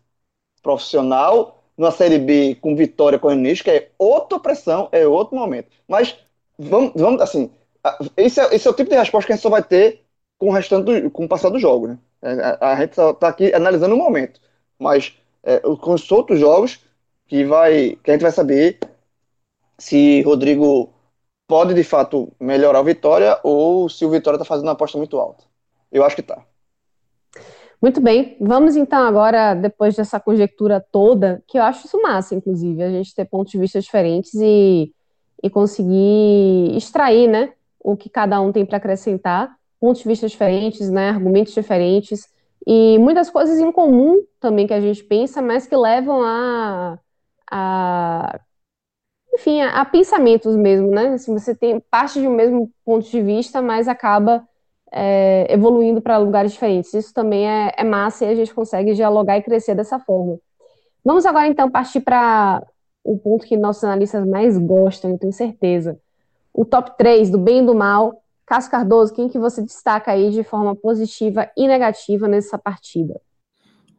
[0.64, 5.68] Profissional numa Série B com vitória com o Unisca, é outra pressão, é outro momento.
[5.88, 6.18] Mas
[6.58, 7.50] vamos, vamos assim,
[8.16, 10.02] esse é, esse é o tipo de resposta que a gente só vai ter
[10.38, 11.98] com o restante do, com o passar do jogo, né?
[12.22, 14.40] A, é, a, a gente está aqui analisando o momento,
[14.80, 16.80] mas é, com os outros jogos
[17.28, 18.80] que vai que a gente vai saber
[19.78, 20.94] se Rodrigo
[21.48, 25.18] pode de fato melhorar o Vitória ou se o Vitória está fazendo uma aposta muito
[25.18, 25.44] alta.
[25.92, 26.44] Eu acho que está.
[27.82, 32.82] Muito bem, vamos então agora, depois dessa conjectura toda, que eu acho isso massa, inclusive,
[32.82, 34.94] a gente ter pontos de vista diferentes e,
[35.44, 37.52] e conseguir extrair, né,
[37.84, 42.26] o que cada um tem para acrescentar, pontos de vista diferentes, né, argumentos diferentes,
[42.66, 46.98] e muitas coisas em comum também que a gente pensa, mas que levam a,
[47.52, 48.40] a
[49.34, 53.62] enfim, a pensamentos mesmo, né, assim, você tem parte de um mesmo ponto de vista,
[53.62, 54.48] mas acaba
[54.92, 56.94] é, evoluindo para lugares diferentes.
[56.94, 60.38] Isso também é, é massa e a gente consegue dialogar e crescer dessa forma.
[61.04, 62.64] Vamos agora então partir para
[63.04, 66.00] o ponto que nossos analistas mais gostam, eu tenho certeza.
[66.54, 68.22] O top 3 do bem e do mal.
[68.46, 73.20] Cássio Cardoso, quem que você destaca aí de forma positiva e negativa nessa partida?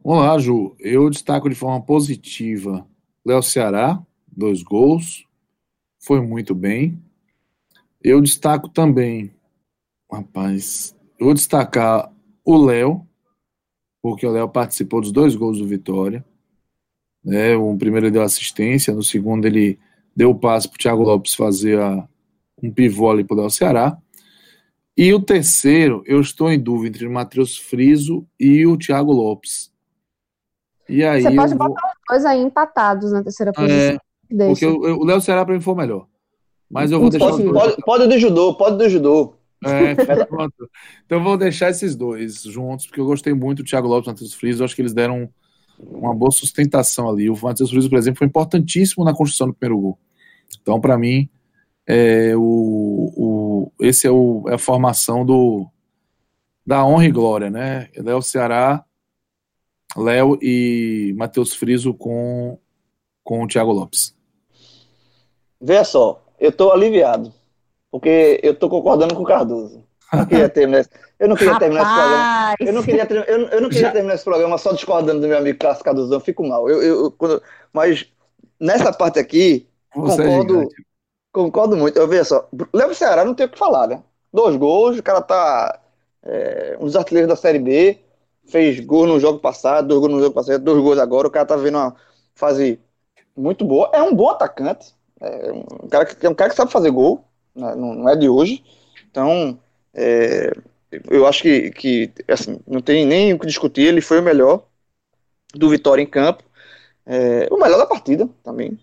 [0.03, 0.75] Olá, Ju.
[0.79, 2.85] Eu destaco de forma positiva
[3.25, 3.99] Léo Ceará,
[4.35, 5.25] dois gols,
[5.99, 7.01] foi muito bem.
[8.03, 9.35] Eu destaco também
[10.11, 12.11] Rapaz, eu vou destacar
[12.43, 13.05] o Léo,
[14.01, 16.23] porque o Léo participou dos dois gols do Vitória.
[17.23, 17.55] Né?
[17.55, 19.79] O primeiro ele deu assistência, no segundo ele
[20.15, 22.07] deu o passe para o Thiago Lopes fazer a,
[22.61, 23.97] um pivô ali para o Léo Ceará.
[24.95, 29.73] E o terceiro, eu estou em dúvida entre o Matheus Friso e o Thiago Lopes.
[30.87, 31.67] E aí Você pode vou...
[31.69, 33.75] botar os dois aí empatados na terceira posição.
[33.75, 33.99] É,
[34.37, 36.07] porque o Léo Ceará para mim foi o melhor.
[36.69, 37.29] Mas eu vou deixar.
[37.29, 39.35] Pode, pode, pode do judô, pode do judô.
[39.63, 40.69] É, pronto.
[41.05, 44.13] Então vou deixar esses dois juntos, porque eu gostei muito do Thiago Lopes e do
[44.13, 44.61] Matheus Friso.
[44.61, 45.29] Eu acho que eles deram
[45.79, 47.29] uma boa sustentação ali.
[47.29, 49.99] O Matheus Friso, por exemplo, foi importantíssimo na construção do primeiro gol.
[50.61, 51.29] Então, para mim,
[51.87, 55.67] é, o, o, esse é, o, é a formação do,
[56.65, 57.89] da honra e glória, né?
[57.95, 58.83] Léo Ceará,
[59.95, 62.57] Léo e Matheus Friso com,
[63.23, 64.14] com o Thiago Lopes.
[65.65, 67.33] Veja só, eu estou aliviado
[67.91, 69.83] porque eu tô concordando com o Cardoso.
[70.11, 70.85] Eu não queria terminar,
[71.17, 72.55] eu não queria terminar esse programa.
[72.59, 75.57] Eu não queria, eu, eu não queria terminar esse programa só discordando do meu amigo
[75.57, 76.69] Cássio Cardoso, eu fico mal.
[76.69, 77.41] Eu, eu, quando,
[77.73, 78.05] mas
[78.59, 80.67] nessa parte aqui, Você concordo, é
[81.31, 81.97] concordo muito.
[81.97, 84.03] Eu vejo só, Leva o Ceará, não tem o que falar, né?
[84.31, 85.79] Dois gols, o cara tá
[86.21, 87.97] é, um dos artilheiros da Série B,
[88.45, 91.45] fez gol no jogo passado, dois gols no jogo passado, dois gols agora, o cara
[91.45, 91.95] tá vendo uma
[92.35, 92.79] fase
[93.35, 93.89] muito boa.
[93.93, 94.93] É um bom atacante,
[95.25, 98.15] é um cara que, é um cara que sabe fazer gol, né, não, não é
[98.15, 98.63] de hoje.
[99.09, 99.59] Então,
[99.93, 100.51] é,
[101.09, 104.65] eu acho que, que assim, não tem nem o que discutir, ele foi o melhor
[105.53, 106.43] do Vitória em campo,
[107.05, 108.77] é, o melhor da partida também.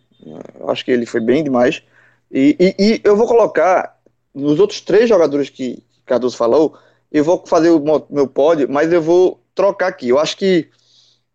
[0.59, 1.83] Eu acho que ele foi bem demais.
[2.31, 3.99] E, e, e, eu vou colocar
[4.35, 6.77] nos outros três jogadores que Cardoso falou,
[7.11, 10.09] eu vou fazer o meu pódio, mas eu vou trocar aqui.
[10.09, 10.69] Eu acho que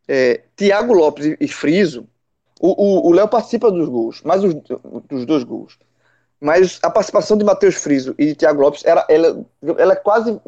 [0.08, 2.08] é, Thiago Lopes e, Friso,
[2.60, 5.78] o Léo participa dos gols, mais os, dos dois gols.
[6.40, 10.40] Mas a participação de Matheus Friso e de Thiago Lopes era, ela, ela é quase.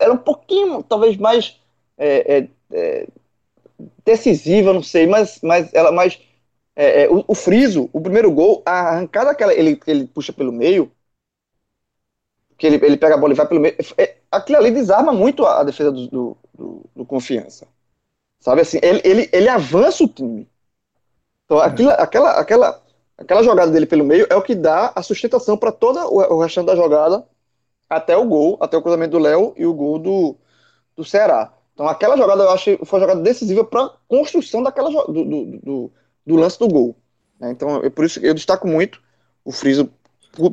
[0.00, 1.60] Era um pouquinho, talvez, mais
[1.96, 3.08] é, é, é,
[4.04, 6.20] decisiva, não sei, mas, mas ela mais.
[6.74, 10.52] É, é, o, o, Friso, o primeiro gol, a arrancada que ele, ele puxa pelo
[10.52, 10.90] meio,
[12.56, 15.44] que ele, ele pega a bola e vai pelo meio, é, aquilo ali desarma muito
[15.44, 17.66] a, a defesa do, do, do, do, confiança.
[18.40, 20.48] Sabe assim, ele, ele, ele avança o time.
[21.48, 22.82] Então, aquilo, aquela, aquela,
[23.18, 26.66] Aquela jogada dele pelo meio é o que dá a sustentação para todo o restante
[26.66, 27.26] da jogada
[27.90, 30.36] até o gol, até o cruzamento do Léo e o gol do,
[30.96, 31.52] do Ceará.
[31.74, 35.92] Então aquela jogada eu acho foi uma jogada decisiva para construção daquela, do, do, do,
[36.24, 36.94] do, lance do gol.
[37.40, 37.50] Né?
[37.50, 39.02] Então é por isso eu destaco muito
[39.44, 39.90] o Friso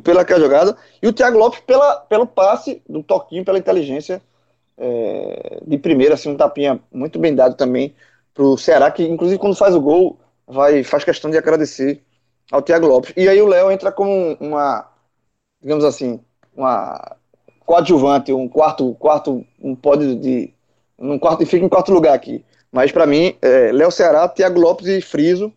[0.02, 4.20] pela aquela jogada e o Thiago Lopes pela, pelo passe, do toquinho, pela inteligência
[4.76, 7.94] é, de primeira, assim, um tapinha muito bem dado também
[8.34, 12.02] para o Ceará, que inclusive quando faz o gol vai, faz questão de agradecer
[12.50, 13.12] ao Thiago Lopes.
[13.16, 14.88] E aí o Léo entra como uma,
[15.60, 16.20] digamos assim,
[16.54, 17.16] uma
[17.64, 20.54] coadjuvante, um quarto, quarto, um pódio de,
[20.98, 22.44] um quarto e fica em quarto lugar aqui.
[22.70, 25.52] Mas para mim, é, Léo Ceará, Thiago Lopes e Friso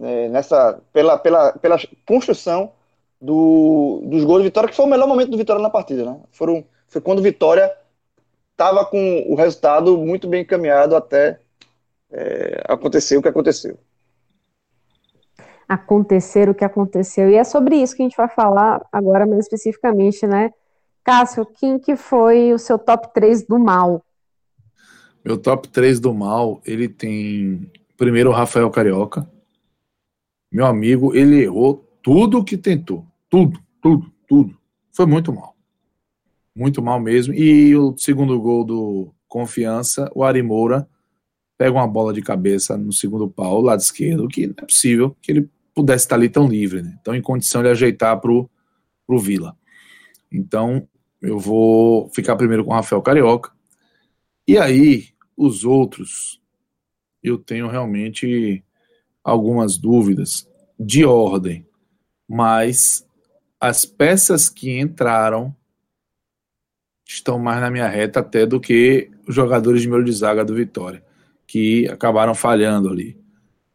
[0.00, 2.72] é, nessa pela, pela, pela construção
[3.20, 6.20] do, dos gols de Vitória, que foi o melhor momento do Vitória na partida, né?
[6.32, 7.70] Foram, foi quando Vitória
[8.52, 11.38] estava com o resultado muito bem encaminhado até
[12.10, 13.78] é, acontecer o que aconteceu
[15.70, 17.30] acontecer o que aconteceu.
[17.30, 20.50] E é sobre isso que a gente vai falar agora mais especificamente, né?
[21.04, 24.04] Cássio, quem que foi o seu top 3 do mal?
[25.24, 29.30] Meu top 3 do mal, ele tem primeiro o Rafael Carioca,
[30.50, 33.06] meu amigo, ele errou tudo que tentou.
[33.28, 34.58] Tudo, tudo, tudo.
[34.90, 35.54] Foi muito mal.
[36.52, 37.32] Muito mal mesmo.
[37.32, 40.88] E o segundo gol do Confiança, o Ari Moura
[41.56, 45.30] pega uma bola de cabeça no segundo pau, lado esquerdo, que não é possível que
[45.30, 45.48] ele
[45.80, 46.98] pudesse estar ali tão livre, né?
[47.02, 49.56] tão em condição de ajeitar para o Vila.
[50.30, 50.86] Então,
[51.22, 53.50] eu vou ficar primeiro com o Rafael Carioca.
[54.46, 56.40] E aí, os outros,
[57.22, 58.62] eu tenho realmente
[59.24, 61.66] algumas dúvidas de ordem,
[62.28, 63.06] mas
[63.58, 65.54] as peças que entraram
[67.06, 70.54] estão mais na minha reta até do que os jogadores de meio de zaga do
[70.54, 71.04] Vitória,
[71.46, 73.19] que acabaram falhando ali.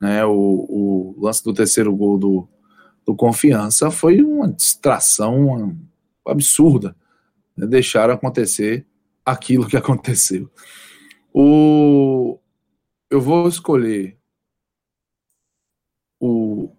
[0.06, 0.24] Né?
[0.24, 2.48] O, o lance do terceiro gol do,
[3.04, 5.76] do Confiança foi uma distração
[6.24, 6.96] absurda.
[7.58, 7.66] Né?
[7.66, 8.86] Deixaram acontecer
[9.26, 10.48] aquilo que aconteceu.
[11.34, 12.38] O,
[13.10, 14.16] eu vou escolher
[16.20, 16.72] o,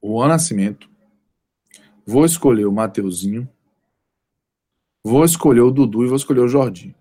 [0.00, 0.88] o Nascimento,
[2.06, 3.46] vou escolher o Mateuzinho,
[5.04, 6.94] vou escolher o Dudu e vou escolher o Jorginho.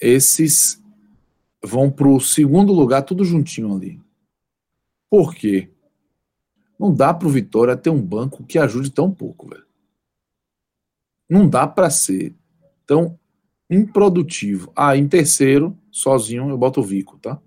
[0.00, 0.82] Esses
[1.64, 4.00] vão para o segundo lugar, tudo juntinho ali.
[5.10, 5.70] Por quê?
[6.78, 9.66] Não dá para o Vitória ter um banco que ajude tão pouco, velho.
[11.28, 12.34] Não dá para ser
[12.86, 13.18] tão
[13.68, 14.72] improdutivo.
[14.76, 17.40] Ah, em terceiro, sozinho, eu boto o Vico, tá?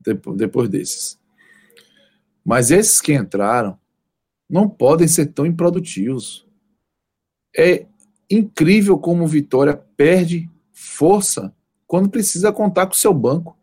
[0.00, 1.18] Depois, desses.
[2.44, 3.78] Mas esses que entraram
[4.48, 6.46] não podem ser tão improdutivos.
[7.56, 7.86] É
[8.30, 11.55] incrível como o Vitória perde força
[11.86, 13.56] quando precisa contar com o seu banco.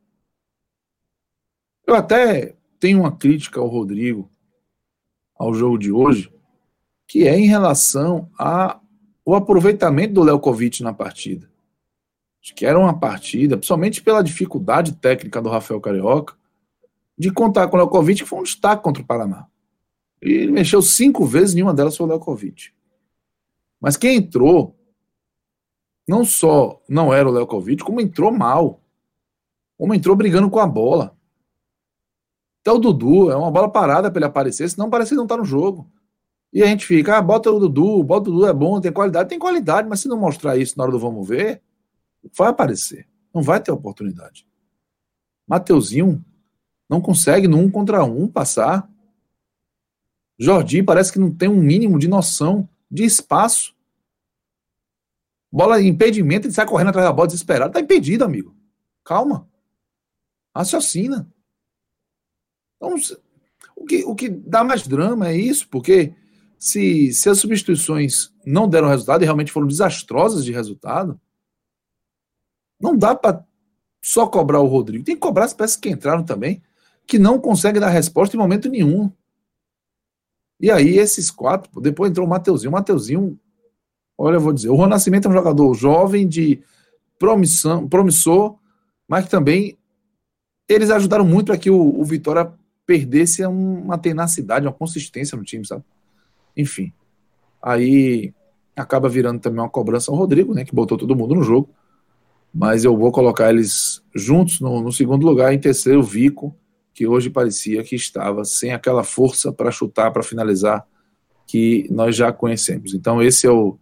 [1.86, 4.32] Eu até tenho uma crítica ao Rodrigo,
[5.36, 6.34] ao jogo de hoje,
[7.08, 11.52] que é em relação ao aproveitamento do Lelkovic na partida.
[12.42, 16.36] Acho que era uma partida, principalmente pela dificuldade técnica do Rafael Carioca,
[17.18, 19.48] de contar com o Lelkovic, que foi um destaque contra o Paraná.
[20.22, 22.72] Ele mexeu cinco vezes, nenhuma delas foi o Lelkovic.
[23.80, 24.78] Mas quem entrou,
[26.08, 28.82] não só não era o Lelkovic, como entrou mal.
[29.78, 31.16] Como entrou brigando com a bola.
[32.62, 35.36] Até o Dudu, é uma bola parada para ele aparecer, senão parece que não tá
[35.36, 35.90] no jogo.
[36.54, 39.28] E a gente fica, ah, bota o Dudu, bota o Dudu, é bom, tem qualidade.
[39.28, 41.62] Tem qualidade, mas se não mostrar isso na hora do vamos ver,
[42.38, 43.08] vai aparecer.
[43.34, 44.48] Não vai ter oportunidade.
[45.48, 46.24] Mateuzinho
[46.88, 48.88] não consegue no um contra um passar.
[50.38, 53.73] Jordi parece que não tem um mínimo de noção de espaço.
[55.54, 57.72] Bola impedimento, ele sai correndo atrás da bola desesperado.
[57.72, 58.56] Tá impedido, amigo.
[59.04, 59.48] Calma.
[60.56, 61.32] Raciocina.
[62.76, 62.96] Então,
[63.76, 66.16] o que, o que dá mais drama é isso, porque
[66.58, 71.22] se, se as substituições não deram resultado e realmente foram desastrosas de resultado,
[72.82, 73.46] não dá para
[74.02, 75.06] só cobrar o Rodrigo.
[75.06, 76.64] Tem que cobrar as peças que entraram também
[77.06, 79.12] que não consegue dar resposta em momento nenhum.
[80.60, 82.72] E aí, esses quatro, depois entrou o Mateuzinho.
[82.72, 83.40] O Mateuzinho,
[84.18, 86.62] olha, eu vou dizer, o Ron Nascimento é um jogador jovem, de
[87.20, 88.58] promissão, promissor,
[89.08, 89.78] mas que também
[90.68, 92.52] eles ajudaram muito para que o, o Vitória
[92.86, 95.84] perdesse uma tenacidade, uma consistência no time, sabe?
[96.56, 96.92] Enfim.
[97.62, 98.34] Aí
[98.76, 100.66] acaba virando também uma cobrança ao Rodrigo, né?
[100.66, 101.70] Que botou todo mundo no jogo.
[102.54, 106.56] Mas eu vou colocar eles juntos no, no segundo lugar, em terceiro, o Vico
[106.94, 110.86] que hoje parecia que estava sem aquela força para chutar, para finalizar,
[111.48, 112.94] que nós já conhecemos.
[112.94, 113.78] Então, esse é o,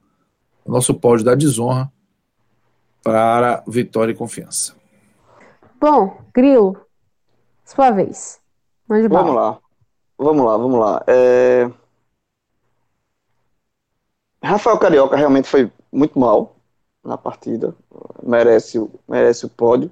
[0.65, 1.91] o nosso pódio da desonra
[3.03, 4.75] para vitória e confiança.
[5.79, 6.79] Bom, Grilo,
[7.65, 8.39] sua vez.
[8.87, 9.59] Vamos lá.
[10.17, 11.03] Vamos lá, vamos lá.
[11.07, 11.69] É...
[14.43, 16.55] Rafael Carioca realmente foi muito mal
[17.03, 17.75] na partida.
[18.21, 19.91] Merece, merece o pódio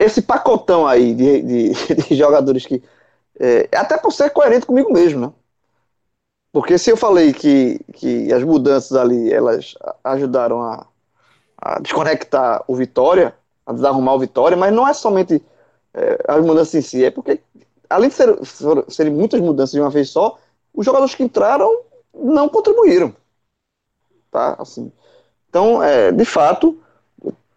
[0.00, 2.82] esse pacotão aí de, de, de jogadores que.
[3.38, 5.32] É, até por ser coerente comigo mesmo, né?
[6.52, 10.86] Porque se eu falei que, que as mudanças ali elas ajudaram a,
[11.56, 13.34] a desconectar o Vitória,
[13.64, 15.42] a desarrumar o Vitória, mas não é somente
[15.94, 17.40] é, as mudanças em si, é porque,
[17.88, 18.36] além de ser,
[18.88, 20.38] serem muitas mudanças de uma vez só,
[20.74, 21.82] os jogadores que entraram
[22.14, 23.14] não contribuíram.
[24.30, 24.56] Tá?
[24.58, 24.92] Assim.
[25.48, 26.80] Então, é, de fato,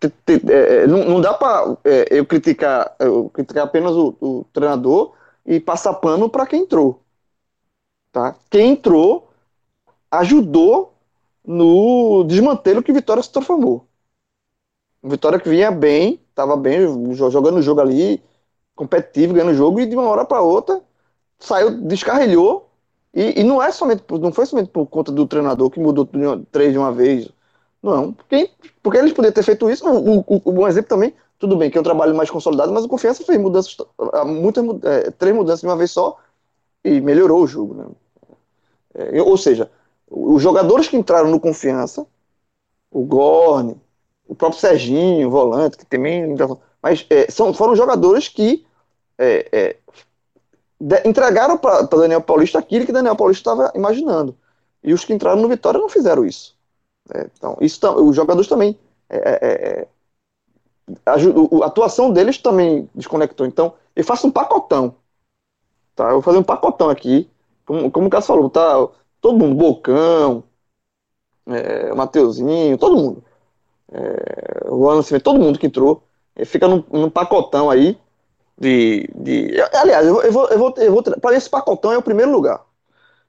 [0.05, 5.13] é, é, não, não, dá para é, eu criticar eu criticar apenas o, o treinador
[5.45, 7.03] e passar pano para quem entrou.
[8.14, 8.36] Tá?
[8.49, 9.28] Quem entrou
[10.11, 10.93] ajudou
[11.43, 13.88] no desmantelo que Vitória se transformou.
[15.03, 16.80] Vitória que vinha bem, estava bem,
[17.16, 18.24] jogando o jogo ali,
[18.76, 20.80] competitivo, ganhando o jogo, e de uma hora para outra
[21.39, 22.70] saiu, descarrilhou.
[23.14, 26.07] E, e, não é somente, não foi somente por conta do treinador que mudou
[26.51, 27.30] três de uma vez,
[27.82, 28.49] não, porque,
[28.82, 29.88] porque eles poderiam ter feito isso.
[29.88, 32.88] Um, um bom exemplo também, tudo bem que é um trabalho mais consolidado, mas o
[32.88, 33.78] Confiança fez mudanças,
[34.26, 36.18] muitas, é, três mudanças de uma vez só
[36.84, 37.74] e melhorou o jogo.
[37.74, 37.86] Né?
[38.93, 39.71] É, ou seja,
[40.09, 42.05] os jogadores que entraram no Confiança,
[42.91, 43.81] o Gorne,
[44.27, 46.35] o próprio Serginho, o volante, que também.
[46.81, 48.65] Mas é, são, foram jogadores que
[49.17, 49.77] é, é,
[50.79, 54.37] de, entregaram para Daniel Paulista aquilo que Daniel Paulista estava imaginando.
[54.83, 56.55] E os que entraram no Vitória não fizeram isso.
[57.13, 58.77] É, então, isso os jogadores também.
[59.09, 59.87] É,
[61.05, 63.45] a, a, atuação deles também desconectou.
[63.45, 64.95] Então, eu faço um pacotão.
[65.95, 66.05] Tá?
[66.05, 67.29] Eu vou fazer um pacotão aqui.
[67.66, 68.88] Como, como o Cássio falou, tá?
[69.22, 70.43] Todo mundo, Bocão,
[71.47, 73.24] é, Mateuzinho, todo mundo.
[73.91, 76.03] É, o Ano todo mundo que entrou.
[76.45, 77.97] Fica num, num, pacotão aí.
[78.57, 82.03] De, de, aliás, eu, eu vou, eu vou, eu vou para esse pacotão é o
[82.03, 82.64] primeiro lugar.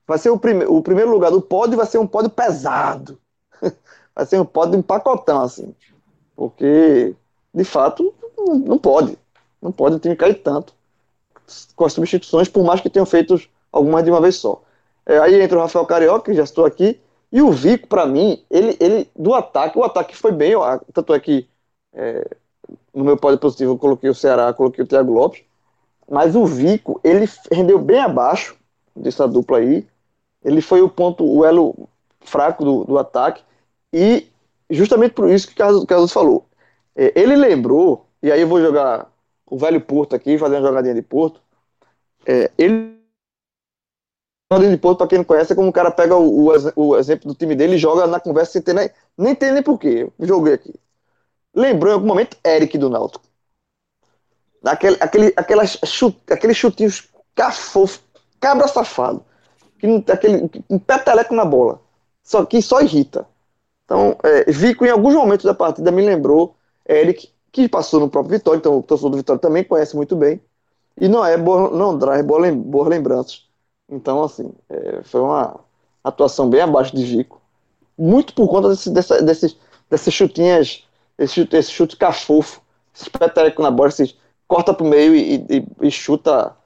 [0.07, 3.19] Vai ser o, prime, o primeiro lugar do pódio, vai ser um pódio pesado.
[4.15, 5.75] vai ser um pódio pacotão, assim.
[6.37, 7.15] Porque,
[7.55, 9.19] de fato, não, não pode.
[9.63, 10.75] Não pode ter que cair tanto
[11.77, 13.39] com as substituições, por mais que tenham feito
[13.75, 14.63] algumas de uma vez só.
[15.05, 17.01] É, aí entra o Rafael Carioca, que já estou aqui,
[17.31, 20.55] e o Vico, para mim, ele, ele, do ataque, o ataque foi bem,
[20.93, 21.49] tanto é que
[21.93, 22.25] é,
[22.95, 25.43] no meu pódio positivo eu coloquei o Ceará, coloquei o Thiago Lopes,
[26.09, 28.57] mas o Vico, ele rendeu bem abaixo
[28.95, 29.85] dessa dupla aí,
[30.45, 31.75] ele foi o ponto, o elo
[32.21, 33.43] fraco do, do ataque,
[33.93, 34.29] e
[34.71, 36.47] justamente por isso que o Carlos falou,
[36.95, 39.11] é, ele lembrou, e aí eu vou jogar
[39.45, 41.41] o velho Porto aqui, fazendo uma jogadinha de Porto,
[42.25, 43.04] é, ele
[44.59, 47.29] de Porto, para quem não conhece, é como o cara pega o, o, o, exemplo
[47.29, 50.09] do time dele e joga na conversa sem ter nem, nem ter nem porquê.
[50.21, 50.75] Joguei aqui.
[51.55, 53.25] Lembrou em algum momento Eric do Náutico.
[54.65, 58.01] Aquele, aquele, aquelas chute, aqueles chutinhos cafofo,
[58.41, 59.25] cabra safado.
[59.79, 61.81] Que não, aquele, um peteleco na bola.
[62.23, 63.27] Só que só irrita.
[63.85, 66.57] Então, é, Vico, em alguns momentos da partida, me lembrou
[66.89, 70.41] Eric, que passou no próprio Vitória, então o torcedor do Vitória também conhece muito bem.
[71.01, 73.44] E não é boa, não traz boas lembranças.
[73.89, 75.61] Então, assim, é, foi uma
[76.03, 77.41] atuação bem abaixo de Vico.
[77.97, 79.57] Muito por conta desse, dessa, desses,
[79.89, 80.85] dessas chutinhas,
[81.19, 82.61] esse chute, esse chute cafofo,
[82.95, 84.17] esse peteleco na bola, esse,
[84.49, 86.57] corta pro meio e, e, e chuta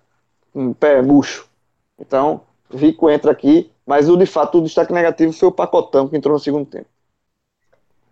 [0.55, 1.49] um pé murcho.
[1.99, 6.17] Então, Vico entra aqui, mas o de fato o destaque negativo foi o Pacotão que
[6.17, 6.87] entrou no segundo tempo.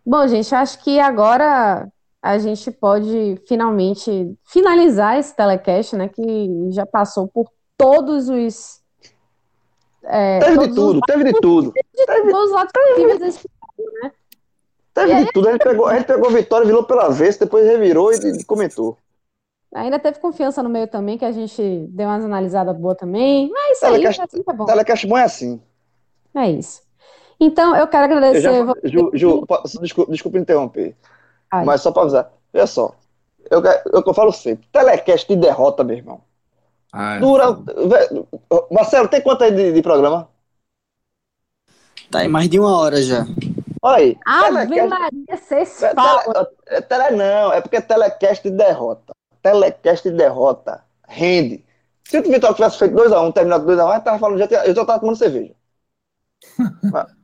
[0.04, 1.88] Bom, gente, acho que agora
[2.22, 6.08] a gente pode finalmente finalizar esse telecast, né?
[6.08, 8.80] Que já passou por todos os.
[10.08, 11.72] É, teve de tudo, teve de tudo.
[11.72, 13.48] Teve, lados possíveis desse
[14.02, 14.12] né?
[14.94, 15.48] Teve de tudo.
[15.48, 18.96] A gente, pegou, a gente pegou a vitória, virou pela vez, depois revirou e, comentou.
[19.74, 23.50] Ainda teve confiança no meio também, que a gente deu umas analisadas boas também.
[23.50, 24.64] Mas isso telecast, aí, assim tá bom.
[24.64, 25.60] Telecast bom é assim.
[26.34, 26.82] É isso.
[27.38, 28.48] Então, eu quero agradecer.
[28.48, 29.46] Eu já, Ju, Ju,
[29.80, 30.96] desculpa, desculpa interromper.
[31.50, 31.64] Ai.
[31.64, 32.94] Mas só para avisar, olha só.
[33.50, 36.20] Eu, eu, eu falo sempre, telecast de derrota, meu irmão.
[36.98, 37.58] Ai, Dura.
[38.70, 40.30] Marcelo, tem quanto aí de, de, programa?
[42.10, 43.26] Tá aí mais de uma hora já.
[43.82, 44.18] Olha aí.
[44.24, 46.46] Ave telecast, Maria, vocês falam.
[46.64, 49.12] Tele, tele, não, é porque é telecast de derrota.
[49.42, 50.84] Telecast de derrota.
[51.06, 51.66] Rende.
[52.04, 54.74] Se o Vitória tivesse feito 2x1, um, terminado 2x1, um, eu tava falando, já, eu
[54.74, 55.54] já tava tomando cerveja.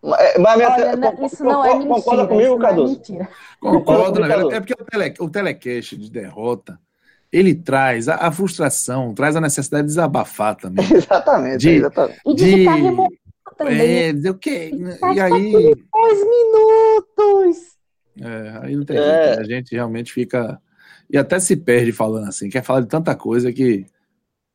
[0.00, 1.94] É, mas minha, Olha, né, isso não é mentira.
[1.96, 3.02] Concorda comigo, Cardoso?
[3.10, 3.26] É
[3.58, 4.28] Concordo, né?
[4.54, 6.78] É porque o, tele, o telecast de derrota,
[7.32, 10.86] ele traz a, a, frustração, traz a necessidade de desabafar também.
[10.92, 12.20] exatamente, de, exatamente.
[12.26, 12.76] E de, de ficar
[13.56, 13.80] também.
[13.80, 14.70] É, dizer o quê?
[15.14, 15.52] E aí...
[15.92, 17.78] Dois minutos!
[18.20, 19.26] É, aí não tem é.
[19.26, 20.60] jeito, a gente realmente fica...
[21.10, 23.86] E até se perde falando assim, quer falar de tanta coisa que...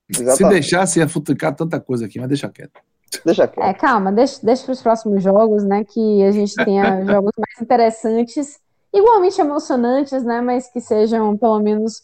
[0.10, 0.38] Exatamente.
[0.38, 2.80] Se deixasse, ia futricar tanta coisa aqui, mas deixa quieto.
[3.26, 3.66] Deixa quieto.
[3.66, 5.84] É, calma, deixa, deixa para os próximos jogos, né?
[5.84, 8.60] Que a gente tenha jogos mais interessantes,
[8.94, 10.42] igualmente emocionantes, né?
[10.42, 12.00] Mas que sejam, pelo menos,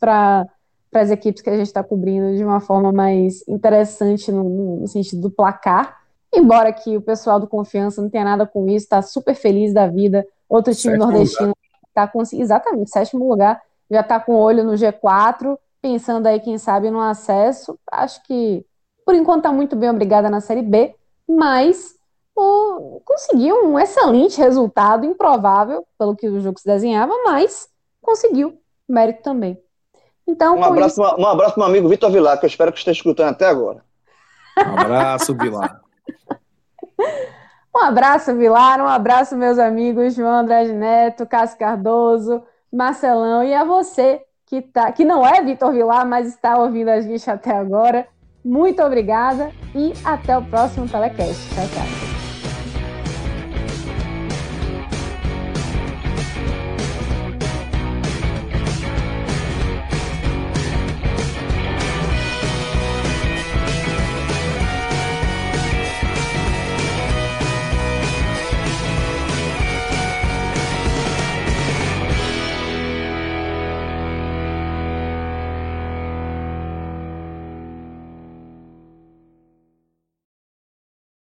[0.91, 4.87] para as equipes que a gente está cobrindo de uma forma mais interessante no, no,
[4.87, 5.99] sentido do placar.
[6.33, 9.87] Embora que o pessoal do Confiança não tenha nada com isso, está super feliz da
[9.87, 10.25] vida.
[10.47, 11.53] Outro time sétimo nordestino
[11.87, 12.21] está com.
[12.33, 16.99] Exatamente, sétimo lugar, já está com o olho no G4, pensando aí, quem sabe, no
[16.99, 17.77] acesso.
[17.91, 18.65] Acho que
[19.05, 20.93] por enquanto está muito bem, obrigada na Série B
[21.29, 21.95] mas
[22.35, 27.69] o, conseguiu um excelente resultado, improvável pelo que o jogo se desenhava, mas
[28.01, 29.61] conseguiu mérito também.
[30.29, 31.15] Então, um abraço, isso...
[31.17, 33.83] um abraço para meu amigo Vitor Vilar, que eu espero que esteja escutando até agora.
[34.57, 35.81] Um abraço, Vilar.
[37.75, 43.63] um abraço, Vilar, um abraço, meus amigos João André Neto, Cássio Cardoso, Marcelão e a
[43.63, 48.07] você que, tá, que não é Vitor Vilar, mas está ouvindo a gente até agora.
[48.45, 51.49] Muito obrigada e até o próximo Telecast.
[51.55, 52.08] Tchau, tchau.